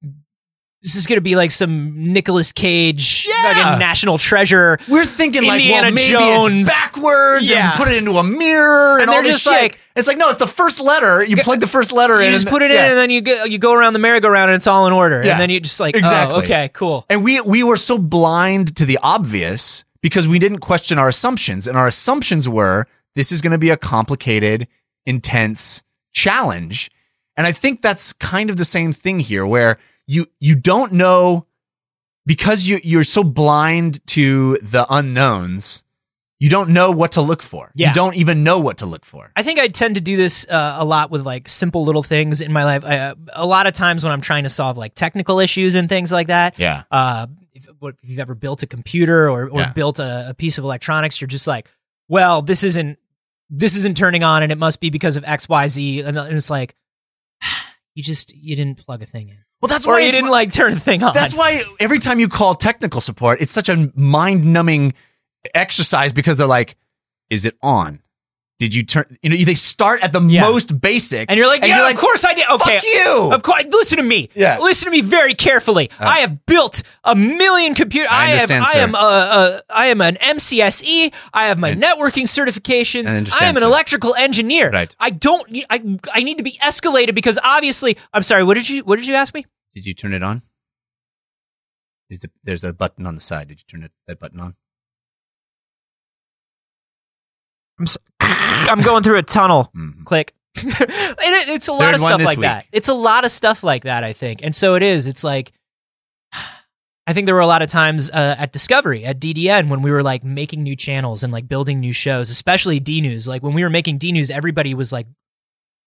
this 0.81 0.95
is 0.95 1.07
going 1.07 1.15
to 1.17 1.21
be 1.21 1.37
like 1.37 1.51
some 1.51 2.11
Nicolas 2.13 2.51
Cage 2.51 3.25
Yeah. 3.27 3.77
national 3.79 4.17
treasure." 4.17 4.77
we're 4.89 5.05
thinking 5.05 5.45
like, 5.45 5.61
well, 5.63 5.83
maybe 5.91 6.11
Jones. 6.11 6.67
it's 6.67 6.69
backwards 6.69 7.49
Yeah. 7.49 7.71
and 7.71 7.79
put 7.79 7.87
it 7.87 7.97
into 7.97 8.17
a 8.17 8.23
mirror 8.23 8.93
and, 8.93 9.01
And 9.03 9.09
all 9.09 9.15
they're 9.15 9.23
this 9.23 9.43
just 9.43 9.53
shit. 9.53 9.61
like- 9.71 9.79
it's 9.95 10.07
like, 10.07 10.17
no, 10.17 10.29
it's 10.29 10.39
the 10.39 10.47
first 10.47 10.79
letter. 10.79 11.23
You 11.23 11.37
plug 11.37 11.59
the 11.59 11.67
first 11.67 11.91
letter 11.91 12.19
in. 12.19 12.27
You 12.27 12.31
just 12.31 12.45
and- 12.45 12.51
put 12.51 12.61
it 12.61 12.71
yeah. 12.71 12.85
in 12.85 12.91
and 12.91 12.97
then 12.97 13.09
you 13.09 13.21
go, 13.21 13.43
you 13.43 13.57
go 13.59 13.73
around 13.73 13.93
the 13.93 13.99
merry-go-round 13.99 14.49
and 14.49 14.55
it's 14.55 14.67
all 14.67 14.87
in 14.87 14.93
order. 14.93 15.23
Yeah. 15.23 15.33
And 15.33 15.41
then 15.41 15.49
you 15.49 15.59
just 15.59 15.79
like, 15.79 15.95
oh, 15.95 15.99
Exactly. 15.99 16.35
oh, 16.37 16.43
okay, 16.43 16.69
cool. 16.73 17.05
And 17.09 17.23
we 17.23 17.39
we 17.41 17.63
were 17.63 17.77
so 17.77 17.97
blind 17.97 18.75
to 18.77 18.85
the 18.85 18.97
obvious 19.03 19.85
because 20.01 20.27
we 20.27 20.39
didn't 20.39 20.59
question 20.59 20.97
our 20.97 21.09
assumptions. 21.09 21.67
And 21.67 21.77
our 21.77 21.87
assumptions 21.87 22.49
were 22.49 22.87
this 23.15 23.31
is 23.31 23.41
going 23.41 23.51
to 23.51 23.57
be 23.59 23.69
a 23.69 23.77
complicated, 23.77 24.67
intense 25.05 25.83
challenge. 26.13 26.89
And 27.37 27.45
I 27.47 27.51
think 27.51 27.81
that's 27.81 28.13
kind 28.13 28.49
of 28.49 28.57
the 28.57 28.65
same 28.65 28.93
thing 28.93 29.19
here 29.19 29.45
where 29.45 29.77
you 30.07 30.25
you 30.39 30.55
don't 30.55 30.93
know 30.93 31.45
because 32.25 32.67
you 32.67 32.79
you're 32.83 33.03
so 33.03 33.23
blind 33.23 34.05
to 34.07 34.57
the 34.57 34.85
unknowns, 34.89 35.83
you 36.43 36.49
don't 36.49 36.71
know 36.71 36.91
what 36.91 37.13
to 37.13 37.21
look 37.21 37.41
for. 37.41 37.71
Yeah. 37.73 37.87
You 37.87 37.93
don't 37.95 38.17
even 38.17 38.43
know 38.43 38.59
what 38.59 38.79
to 38.79 38.85
look 38.85 39.05
for. 39.05 39.31
I 39.33 39.43
think 39.43 39.59
I 39.59 39.69
tend 39.69 39.95
to 39.95 40.01
do 40.01 40.17
this 40.17 40.45
uh, 40.49 40.75
a 40.77 40.83
lot 40.83 41.09
with 41.09 41.25
like 41.25 41.47
simple 41.47 41.85
little 41.85 42.03
things 42.03 42.41
in 42.41 42.51
my 42.51 42.65
life. 42.65 42.83
Uh, 42.83 43.15
a 43.31 43.45
lot 43.45 43.65
of 43.65 43.71
times 43.71 44.03
when 44.03 44.11
I'm 44.11 44.19
trying 44.19 44.43
to 44.43 44.49
solve 44.49 44.77
like 44.77 44.93
technical 44.93 45.39
issues 45.39 45.75
and 45.75 45.87
things 45.87 46.11
like 46.11 46.27
that. 46.27 46.59
Yeah. 46.59 46.83
Uh, 46.91 47.27
if, 47.53 47.69
if 47.81 47.95
you've 48.01 48.19
ever 48.19 48.35
built 48.35 48.61
a 48.61 48.67
computer 48.67 49.29
or, 49.29 49.47
or 49.49 49.61
Yeah. 49.61 49.71
built 49.71 49.99
a, 49.99 50.31
a 50.31 50.33
piece 50.33 50.57
of 50.57 50.65
electronics, 50.65 51.21
you're 51.21 51.29
just 51.29 51.47
like, 51.47 51.69
well, 52.09 52.41
this 52.41 52.65
isn't 52.65 52.99
this 53.49 53.77
isn't 53.77 53.95
turning 53.95 54.23
on, 54.25 54.43
and 54.43 54.51
it 54.51 54.57
must 54.57 54.81
be 54.81 54.89
because 54.89 55.15
of 55.15 55.23
X, 55.23 55.47
Y, 55.47 55.67
Z. 55.69 56.01
And 56.01 56.17
it's 56.17 56.49
like, 56.49 56.75
you 57.95 58.03
just 58.03 58.35
you 58.35 58.57
didn't 58.57 58.79
plug 58.85 59.01
a 59.01 59.05
thing 59.05 59.29
in, 59.29 59.37
Well, 59.61 59.69
that's 59.69 59.87
or 59.87 59.93
why 59.93 59.99
you 60.01 60.11
didn't 60.11 60.29
like 60.31 60.51
turn 60.51 60.71
the 60.73 60.79
thing 60.79 61.03
on. 61.03 61.13
That's 61.13 61.33
why 61.33 61.61
every 61.79 61.99
time 61.99 62.19
you 62.19 62.27
call 62.27 62.53
technical 62.53 62.99
support, 62.99 63.39
it's 63.39 63.53
such 63.53 63.69
a 63.69 63.91
mind 63.95 64.45
numbing 64.51 64.93
exercise 65.53 66.13
because 66.13 66.37
they're 66.37 66.47
like, 66.47 66.75
is 67.29 67.45
it 67.45 67.55
on? 67.61 68.01
Did 68.59 68.75
you 68.75 68.83
turn, 68.83 69.17
you 69.21 69.29
know, 69.29 69.35
they 69.35 69.55
start 69.55 70.03
at 70.03 70.13
the 70.13 70.21
Yeah. 70.21 70.41
most 70.43 70.79
basic. 70.79 71.29
and 71.29 71.37
you're 71.37 71.47
like, 71.47 71.65
yeah, 71.65 71.89
of 71.89 71.97
course 71.97 72.23
I 72.23 72.33
did. 72.33 72.45
Okay, 72.49 72.75
Fuck 72.79 72.83
you. 72.83 73.31
Of 73.33 73.43
course, 73.43 73.65
listen 73.69 73.97
to 73.97 74.03
me. 74.03 74.29
Yeah. 74.35 74.59
listen 74.59 74.85
to 74.85 74.91
me 74.91 75.01
very 75.01 75.33
carefully. 75.33 75.89
I 75.99 76.19
have 76.19 76.45
built 76.45 76.83
a 77.03 77.13
million 77.15 77.73
computer. 77.73 78.07
I 78.09 78.25
I, 78.25 78.27
have. 78.27 78.51
understand, 78.51 78.65
I 78.65 78.79
am. 78.79 78.95
Uh, 78.95 78.99
uh, 78.99 79.61
I 79.69 79.87
am 79.87 79.99
an 80.01 80.15
MCSE. 80.15 81.13
I 81.33 81.47
have 81.47 81.57
my 81.59 81.69
And- 81.69 81.81
networking 81.83 82.23
certifications. 82.25 83.07
I, 83.09 83.45
I 83.45 83.49
am 83.49 83.55
an 83.55 83.61
sir. 83.63 83.67
electrical 83.67 84.15
engineer. 84.15 84.69
Right. 84.69 84.95
I 84.99 85.09
don't. 85.09 85.45
I. 85.69 85.97
I 86.13 86.21
need 86.23 86.37
to 86.37 86.43
be 86.43 86.57
escalated 86.61 87.15
because 87.15 87.39
obviously. 87.43 87.97
I'm 88.13 88.23
sorry. 88.23 88.43
What 88.45 88.53
did 88.53 88.69
you? 88.69 88.83
What 88.83 88.97
did 88.97 89.07
you 89.07 89.15
ask 89.15 89.33
me? 89.33 89.45
Did 89.73 89.85
you 89.85 89.93
turn 89.95 90.13
it 90.13 90.23
on? 90.23 90.43
Is 92.09 92.19
the, 92.19 92.29
there's 92.43 92.63
a 92.63 92.71
button 92.71 93.07
on 93.07 93.15
the 93.15 93.21
side. 93.21 93.47
Did 93.47 93.59
you 93.59 93.65
turn 93.67 93.83
it, 93.83 93.91
that 94.07 94.19
button 94.19 94.39
on? 94.39 94.55
I'm. 97.79 97.87
So, 97.87 97.99
I'm 98.19 98.81
going 98.81 99.03
through 99.03 99.17
a 99.17 99.23
tunnel. 99.23 99.71
Mhm. 99.75 100.05
Click. 100.05 100.33
and 100.63 100.69
it, 100.69 101.49
it's 101.49 101.67
a 101.67 101.73
lot 101.73 101.93
of 101.93 101.99
stuff 101.99 102.23
like 102.23 102.37
week. 102.37 102.45
that. 102.45 102.67
It's 102.71 102.87
a 102.87 102.93
lot 102.93 103.25
of 103.25 103.31
stuff 103.31 103.63
like 103.63 103.83
that, 103.83 104.03
I 104.03 104.13
think. 104.13 104.41
And 104.43 104.55
so 104.55 104.75
it 104.75 104.83
is. 104.83 105.07
It's 105.07 105.23
like, 105.23 105.51
I 107.07 107.11
think 107.13 107.25
there 107.25 107.35
were 107.35 107.41
a 107.41 107.47
lot 107.47 107.61
of 107.61 107.67
times 107.69 108.09
uh, 108.11 108.35
at 108.37 108.53
Discovery, 108.53 109.03
at 109.03 109.19
DDN, 109.19 109.67
when 109.67 109.81
we 109.81 109.91
were 109.91 110.03
like 110.03 110.23
making 110.23 110.63
new 110.63 110.75
channels 110.75 111.23
and 111.23 111.33
like 111.33 111.47
building 111.49 111.79
new 111.81 111.91
shows, 111.91 112.29
especially 112.29 112.79
D 112.79 113.01
News. 113.01 113.27
Like 113.27 113.43
when 113.43 113.53
we 113.53 113.63
were 113.63 113.69
making 113.69 113.97
D 113.97 114.11
News, 114.13 114.29
everybody 114.29 114.73
was 114.73 114.93
like 114.93 115.07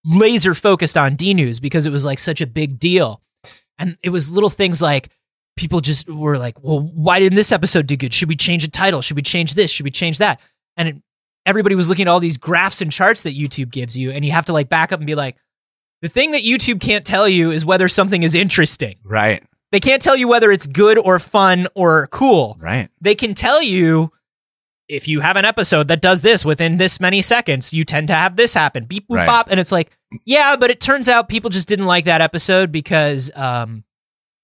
laser 0.04 0.54
focused 0.54 0.98
on 0.98 1.14
D 1.14 1.32
News 1.32 1.58
because 1.58 1.86
it 1.86 1.90
was 1.90 2.04
like 2.04 2.18
such 2.18 2.40
a 2.40 2.46
big 2.46 2.78
deal. 2.78 3.22
And 3.78 3.96
it 4.02 4.10
was 4.10 4.30
little 4.30 4.50
things 4.50 4.82
like 4.82 5.08
people 5.56 5.80
just 5.80 6.08
were 6.08 6.36
like, 6.38 6.62
well, 6.62 6.80
why 6.80 7.18
didn't 7.18 7.36
this 7.36 7.52
episode 7.52 7.86
do 7.86 7.96
good? 7.96 8.12
Should 8.12 8.28
we 8.28 8.36
change 8.36 8.64
the 8.64 8.70
title? 8.70 9.00
Should 9.00 9.16
we 9.16 9.22
change 9.22 9.54
this? 9.54 9.70
Should 9.70 9.84
we 9.84 9.90
change 9.90 10.18
that? 10.18 10.40
And 10.76 10.88
it, 10.88 10.96
everybody 11.46 11.74
was 11.74 11.88
looking 11.88 12.02
at 12.02 12.08
all 12.08 12.20
these 12.20 12.36
graphs 12.36 12.82
and 12.82 12.92
charts 12.92 13.22
that 13.22 13.34
YouTube 13.34 13.70
gives 13.70 13.96
you, 13.96 14.10
and 14.10 14.24
you 14.24 14.32
have 14.32 14.46
to 14.46 14.52
like 14.52 14.68
back 14.68 14.92
up 14.92 15.00
and 15.00 15.06
be 15.06 15.14
like, 15.14 15.36
the 16.02 16.08
thing 16.08 16.32
that 16.32 16.42
YouTube 16.42 16.80
can't 16.80 17.06
tell 17.06 17.26
you 17.28 17.50
is 17.50 17.64
whether 17.64 17.88
something 17.88 18.22
is 18.22 18.34
interesting. 18.34 18.96
Right. 19.02 19.42
They 19.72 19.80
can't 19.80 20.02
tell 20.02 20.16
you 20.16 20.28
whether 20.28 20.52
it's 20.52 20.66
good 20.66 20.98
or 20.98 21.18
fun 21.18 21.68
or 21.74 22.08
cool. 22.08 22.56
Right. 22.60 22.88
They 23.00 23.14
can 23.14 23.34
tell 23.34 23.62
you 23.62 24.12
if 24.88 25.08
you 25.08 25.20
have 25.20 25.36
an 25.36 25.44
episode 25.44 25.88
that 25.88 26.00
does 26.00 26.20
this 26.20 26.44
within 26.44 26.76
this 26.76 27.00
many 27.00 27.20
seconds, 27.22 27.72
you 27.72 27.82
tend 27.84 28.08
to 28.08 28.14
have 28.14 28.36
this 28.36 28.54
happen. 28.54 28.84
Beep 28.84 29.08
boop 29.08 29.16
Right. 29.16 29.26
bop. 29.26 29.50
And 29.50 29.58
it's 29.58 29.72
like, 29.72 29.96
yeah, 30.24 30.54
but 30.56 30.70
it 30.70 30.80
turns 30.80 31.08
out 31.08 31.28
people 31.28 31.50
just 31.50 31.66
didn't 31.66 31.86
like 31.86 32.04
that 32.04 32.20
episode 32.20 32.70
because 32.70 33.30
um 33.34 33.82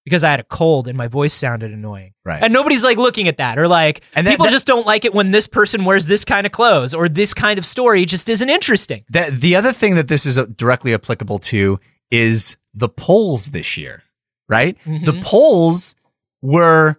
because 0.05 0.23
I 0.23 0.31
had 0.31 0.39
a 0.39 0.43
cold 0.43 0.87
and 0.87 0.97
my 0.97 1.07
voice 1.07 1.33
sounded 1.33 1.71
annoying. 1.71 2.13
Right. 2.25 2.41
And 2.43 2.51
nobody's 2.53 2.83
like 2.83 2.97
looking 2.97 3.27
at 3.27 3.37
that 3.37 3.57
or 3.57 3.67
like 3.67 4.01
And 4.15 4.25
that- 4.27 4.31
people 4.31 4.45
that- 4.45 4.51
just 4.51 4.67
don't 4.67 4.85
like 4.85 5.05
it 5.05 5.13
when 5.13 5.31
this 5.31 5.47
person 5.47 5.85
wears 5.85 6.05
this 6.07 6.25
kind 6.25 6.45
of 6.45 6.51
clothes 6.51 6.93
or 6.93 7.07
this 7.07 7.33
kind 7.33 7.57
of 7.57 7.65
story 7.65 8.05
just 8.05 8.27
isn't 8.29 8.49
interesting. 8.49 9.03
That 9.09 9.39
the 9.39 9.55
other 9.55 9.71
thing 9.71 9.95
that 9.95 10.07
this 10.07 10.25
is 10.25 10.37
uh, 10.37 10.45
directly 10.55 10.93
applicable 10.93 11.39
to 11.39 11.79
is 12.11 12.57
the 12.73 12.89
polls 12.89 13.47
this 13.47 13.77
year, 13.77 14.03
right? 14.49 14.77
The 14.85 15.13
Mhm. 15.13 15.23
polls 15.23 15.95
were 16.41 16.97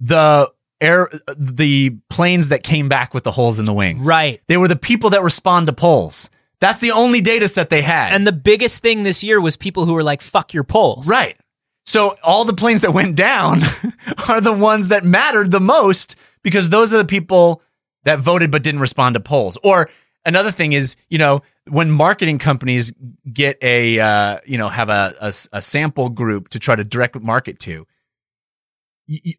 the 0.00 0.50
air, 0.80 1.08
the 1.38 1.96
planes 2.10 2.48
that 2.48 2.62
came 2.62 2.88
back 2.88 3.14
with 3.14 3.24
the 3.24 3.30
holes 3.32 3.58
in 3.58 3.64
the 3.64 3.72
wings. 3.72 4.06
Right. 4.06 4.40
They 4.46 4.56
were 4.58 4.68
the 4.68 4.76
people 4.76 5.10
that 5.10 5.22
respond 5.22 5.66
to 5.68 5.72
polls. 5.72 6.28
That's 6.60 6.78
the 6.80 6.92
only 6.92 7.20
data 7.20 7.48
set 7.48 7.70
they 7.70 7.82
had. 7.82 8.12
And 8.14 8.26
the 8.26 8.32
biggest 8.32 8.82
thing 8.82 9.02
this 9.02 9.22
year 9.24 9.40
was 9.40 9.56
people 9.56 9.84
who 9.86 9.94
were 9.94 10.02
like, 10.02 10.20
fuck 10.22 10.52
your 10.54 10.64
polls. 10.64 11.08
right. 11.08 11.36
So 11.86 12.16
all 12.22 12.44
the 12.44 12.52
planes 12.54 12.82
that 12.82 12.92
went 12.92 13.16
down 13.16 13.60
are 14.28 14.40
the 14.40 14.52
ones 14.52 14.88
that 14.88 15.04
mattered 15.04 15.50
the 15.50 15.60
most 15.60 16.16
because 16.42 16.68
those 16.68 16.92
are 16.92 16.98
the 16.98 17.04
people 17.04 17.62
that 18.04 18.18
voted 18.18 18.50
but 18.50 18.62
didn't 18.62 18.80
respond 18.80 19.14
to 19.14 19.20
polls. 19.20 19.56
Or 19.62 19.88
another 20.24 20.50
thing 20.50 20.72
is, 20.72 20.96
you 21.08 21.18
know, 21.18 21.42
when 21.68 21.90
marketing 21.90 22.38
companies 22.38 22.92
get 23.32 23.58
a, 23.62 23.98
uh, 23.98 24.38
you 24.46 24.58
know, 24.58 24.68
have 24.68 24.88
a, 24.88 25.12
a, 25.20 25.32
a 25.52 25.62
sample 25.62 26.08
group 26.08 26.48
to 26.50 26.58
try 26.58 26.76
to 26.76 26.84
direct 26.84 27.20
market 27.20 27.58
to, 27.60 27.86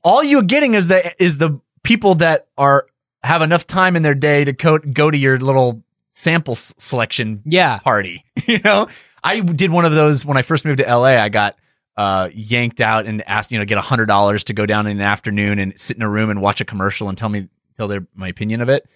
all 0.03 0.23
you're 0.23 0.43
getting 0.43 0.73
is 0.73 0.88
the 0.88 1.13
is 1.21 1.38
the 1.38 1.60
people 1.83 2.15
that 2.15 2.47
are 2.57 2.88
have 3.23 3.41
enough 3.41 3.67
time 3.67 3.95
in 3.95 4.03
their 4.03 4.15
day 4.15 4.45
to 4.45 4.53
co- 4.53 4.77
go 4.79 5.12
to 5.12 5.17
your 5.17 5.38
little 5.38 5.83
sample 6.12 6.53
s- 6.53 6.73
selection 6.77 7.41
Yeah. 7.45 7.79
party. 7.79 8.23
you 8.45 8.60
know, 8.63 8.88
I 9.23 9.41
did 9.41 9.71
one 9.71 9.83
of 9.86 9.91
those 9.91 10.25
when 10.25 10.38
I 10.38 10.41
first 10.41 10.63
moved 10.63 10.79
to 10.79 10.86
LA. 10.86 11.17
I 11.21 11.27
got 11.29 11.57
uh, 11.97 12.29
yanked 12.33 12.79
out 12.79 13.05
and 13.07 13.27
asked, 13.27 13.51
you 13.51 13.57
know, 13.60 13.65
get 13.65 13.77
a 13.77 13.81
hundred 13.81 14.05
dollars 14.05 14.43
to 14.45 14.53
go 14.53 14.65
down 14.65 14.86
in 14.88 14.97
the 14.97 15.03
afternoon 15.03 15.57
and 15.60 15.79
sit 15.79 15.97
in 15.97 16.03
a 16.03 16.10
room 16.10 16.29
and 16.29 16.41
watch 16.41 16.62
a 16.62 16.65
commercial 16.65 17.10
and 17.10 17.17
tell 17.17 17.29
me 17.29 17.47
tell 17.75 17.88
their 17.88 18.05
my 18.13 18.27
opinion 18.27 18.62
of 18.62 18.69
it. 18.69 18.88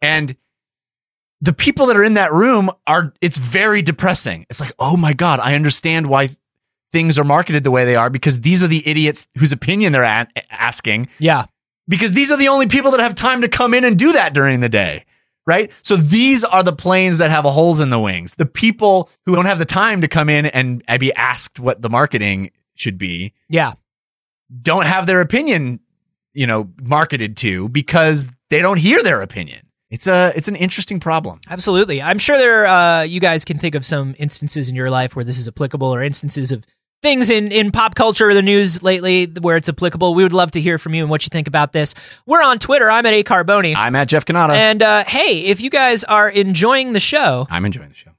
And 0.00 0.36
the 1.40 1.52
people 1.52 1.86
that 1.86 1.96
are 1.96 2.04
in 2.04 2.14
that 2.14 2.32
room 2.32 2.70
are 2.86 3.12
it's 3.20 3.36
very 3.38 3.82
depressing. 3.82 4.46
It's 4.50 4.60
like, 4.60 4.72
oh 4.78 4.96
my 4.96 5.12
god, 5.12 5.40
I 5.40 5.54
understand 5.54 6.06
why 6.08 6.28
things 6.92 7.18
are 7.18 7.24
marketed 7.24 7.64
the 7.64 7.70
way 7.70 7.84
they 7.84 7.96
are 7.96 8.10
because 8.10 8.40
these 8.42 8.62
are 8.62 8.66
the 8.68 8.86
idiots 8.86 9.26
whose 9.38 9.52
opinion 9.52 9.92
they're 9.92 10.02
a- 10.02 10.28
asking 10.50 11.08
Yeah. 11.18 11.46
because 11.88 12.12
these 12.12 12.30
are 12.30 12.36
the 12.36 12.48
only 12.48 12.66
people 12.66 12.90
that 12.90 13.00
have 13.00 13.14
time 13.14 13.40
to 13.42 13.48
come 13.48 13.72
in 13.72 13.84
and 13.84 13.98
do 13.98 14.12
that 14.12 14.34
during 14.34 14.60
the 14.60 14.68
day. 14.68 15.04
Right. 15.46 15.72
So 15.82 15.96
these 15.96 16.44
are 16.44 16.62
the 16.62 16.72
planes 16.72 17.18
that 17.18 17.30
have 17.30 17.44
holes 17.44 17.80
in 17.80 17.90
the 17.90 17.98
wings. 17.98 18.36
The 18.36 18.46
people 18.46 19.10
who 19.26 19.34
don't 19.34 19.46
have 19.46 19.58
the 19.58 19.64
time 19.64 20.00
to 20.02 20.08
come 20.08 20.28
in 20.28 20.46
and 20.46 20.84
be 21.00 21.12
asked 21.14 21.58
what 21.58 21.82
the 21.82 21.90
marketing 21.90 22.52
should 22.74 22.96
be 22.98 23.32
Yeah. 23.48 23.72
don't 24.62 24.86
have 24.86 25.06
their 25.06 25.20
opinion, 25.20 25.80
you 26.32 26.46
know, 26.46 26.70
marketed 26.82 27.36
to 27.38 27.68
because 27.68 28.30
they 28.50 28.60
don't 28.60 28.78
hear 28.78 29.02
their 29.02 29.20
opinion. 29.22 29.66
It's 29.90 30.06
a 30.06 30.32
it's 30.34 30.48
an 30.48 30.56
interesting 30.56 31.00
problem. 31.00 31.40
Absolutely. 31.50 32.00
I'm 32.00 32.18
sure 32.18 32.38
there 32.38 32.66
uh, 32.66 33.02
you 33.02 33.20
guys 33.20 33.44
can 33.44 33.58
think 33.58 33.74
of 33.74 33.84
some 33.84 34.14
instances 34.18 34.70
in 34.70 34.74
your 34.76 34.88
life 34.90 35.14
where 35.16 35.24
this 35.24 35.38
is 35.38 35.48
applicable 35.48 35.88
or 35.94 36.02
instances 36.02 36.50
of 36.52 36.64
things 37.02 37.28
in, 37.30 37.52
in 37.52 37.70
pop 37.72 37.94
culture 37.94 38.30
or 38.30 38.34
the 38.34 38.42
news 38.42 38.82
lately 38.82 39.26
where 39.26 39.56
it's 39.56 39.68
applicable. 39.68 40.14
We 40.14 40.22
would 40.22 40.32
love 40.32 40.52
to 40.52 40.60
hear 40.60 40.78
from 40.78 40.94
you 40.94 41.02
and 41.02 41.10
what 41.10 41.24
you 41.24 41.28
think 41.30 41.48
about 41.48 41.72
this. 41.72 41.94
We're 42.26 42.42
on 42.42 42.58
Twitter. 42.58 42.90
I'm 42.90 43.04
at 43.06 43.12
A 43.12 43.24
Carboni. 43.24 43.74
I'm 43.76 43.96
at 43.96 44.08
Jeff 44.08 44.24
Cannata. 44.24 44.50
And 44.54 44.82
uh, 44.82 45.04
hey, 45.04 45.40
if 45.46 45.60
you 45.60 45.68
guys 45.70 46.04
are 46.04 46.30
enjoying 46.30 46.92
the 46.92 47.00
show, 47.00 47.46
I'm 47.50 47.64
enjoying 47.64 47.88
the 47.90 47.94
show. 47.94 48.10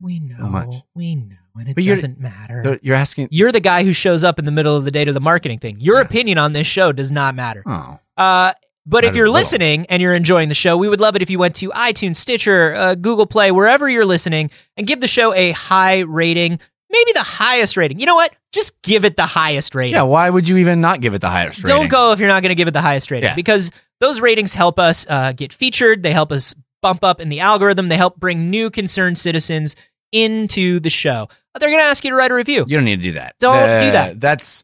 we 0.00 0.20
know. 0.20 0.36
So 0.36 0.46
much. 0.46 0.74
We 0.94 1.14
know. 1.14 1.36
And 1.58 1.68
it 1.70 1.74
But 1.74 1.84
doesn't 1.84 2.20
matter. 2.20 2.62
So 2.64 2.78
you're 2.82 2.94
asking 2.94 3.28
you're 3.32 3.50
the 3.50 3.58
guy 3.60 3.82
who 3.82 3.92
shows 3.92 4.22
up 4.22 4.38
in 4.38 4.44
the 4.44 4.52
middle 4.52 4.76
of 4.76 4.84
the 4.84 4.92
day 4.92 5.04
to 5.04 5.12
the 5.12 5.20
marketing 5.20 5.58
thing. 5.58 5.80
Your 5.80 6.00
opinion 6.00 6.38
on 6.38 6.52
this 6.52 6.68
show 6.68 6.92
does 6.92 7.10
not 7.10 7.34
matter. 7.34 7.62
Oh. 7.66 7.96
Uh, 8.16 8.52
but 8.86 9.04
if 9.04 9.14
you're 9.16 9.28
listening 9.28 9.84
and 9.90 10.00
you're 10.00 10.14
enjoying 10.14 10.48
the 10.48 10.54
show, 10.54 10.76
we 10.76 10.88
would 10.88 11.00
love 11.00 11.14
it 11.16 11.20
if 11.22 11.28
you 11.30 11.38
went 11.38 11.56
to 11.56 11.68
iTunes, 11.70 12.16
Stitcher, 12.16 12.74
uh, 12.74 12.94
Google 12.94 13.26
Play, 13.26 13.50
wherever 13.50 13.86
you're 13.88 14.06
listening, 14.06 14.50
and 14.78 14.86
give 14.86 15.00
the 15.00 15.08
show 15.08 15.34
a 15.34 15.50
high 15.50 15.98
rating, 16.00 16.58
maybe 16.90 17.12
the 17.12 17.22
highest 17.22 17.76
rating. 17.76 18.00
You 18.00 18.06
know 18.06 18.14
what? 18.14 18.34
Just 18.52 18.80
give 18.82 19.04
it 19.04 19.16
the 19.16 19.26
highest 19.26 19.74
rating. 19.74 19.94
Yeah, 19.94 20.02
why 20.02 20.28
would 20.30 20.48
you 20.48 20.56
even 20.58 20.80
not 20.80 21.00
give 21.00 21.14
it 21.14 21.20
the 21.20 21.28
highest 21.28 21.58
rating? 21.66 21.82
Don't 21.82 21.90
go 21.90 22.12
if 22.12 22.18
you're 22.18 22.28
not 22.28 22.42
going 22.42 22.50
to 22.50 22.54
give 22.54 22.68
it 22.68 22.72
the 22.72 22.80
highest 22.80 23.10
rating 23.10 23.28
Yeah. 23.28 23.34
because 23.34 23.70
those 24.00 24.20
ratings 24.20 24.54
help 24.54 24.78
us 24.78 25.06
uh, 25.08 25.32
get 25.32 25.52
featured. 25.52 26.02
They 26.02 26.12
help 26.12 26.32
us 26.32 26.54
bump 26.80 27.04
up 27.04 27.20
in 27.20 27.28
the 27.28 27.40
algorithm. 27.40 27.88
They 27.88 27.96
help 27.96 28.16
bring 28.16 28.50
new 28.50 28.70
concerned 28.70 29.18
citizens 29.18 29.76
into 30.12 30.80
the 30.80 30.90
show. 30.90 31.28
They're 31.58 31.70
going 31.70 31.80
to 31.80 31.86
ask 31.86 32.04
you 32.04 32.10
to 32.10 32.16
write 32.16 32.30
a 32.30 32.34
review. 32.34 32.64
You 32.68 32.76
don't 32.76 32.84
need 32.84 33.02
to 33.02 33.08
do 33.08 33.12
that. 33.12 33.34
Don't 33.40 33.80
do 33.80 33.90
that. 33.90 34.20
That's 34.20 34.62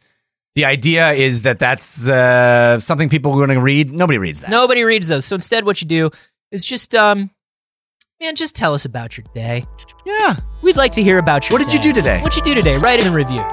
the 0.55 0.65
idea 0.65 1.11
is 1.11 1.43
that 1.43 1.59
that's 1.59 2.09
uh, 2.09 2.79
something 2.79 3.09
people 3.09 3.33
are 3.33 3.47
going 3.47 3.59
to 3.59 3.61
read. 3.61 3.93
Nobody 3.93 4.19
reads 4.19 4.43
that. 4.43 4.51
Nobody 4.51 4.85
reads 4.85 5.09
those. 5.09 5.25
So 5.25 5.35
instead, 5.35 5.65
what 5.67 5.83
you 5.83 5.89
do 5.89 6.11
is 6.53 6.65
just, 6.65 6.95
um, 6.95 7.31
man, 8.25 8.35
just 8.35 8.57
tell 8.57 8.73
us 8.73 8.87
about 8.87 9.19
your 9.19 9.25
day. 9.35 9.67
Yeah. 10.07 10.37
We'd 10.63 10.77
like 10.77 10.93
to 10.93 11.03
hear 11.03 11.19
about 11.19 11.49
your 11.49 11.59
What 11.59 11.65
did 11.65 11.75
you 11.75 11.81
do 11.81 11.93
today? 11.93 12.21
What'd 12.23 12.37
you 12.37 12.55
do 12.55 12.59
today? 12.59 12.79
Write 12.79 13.01
in 13.01 13.07
a 13.07 13.13
review. 13.13 13.45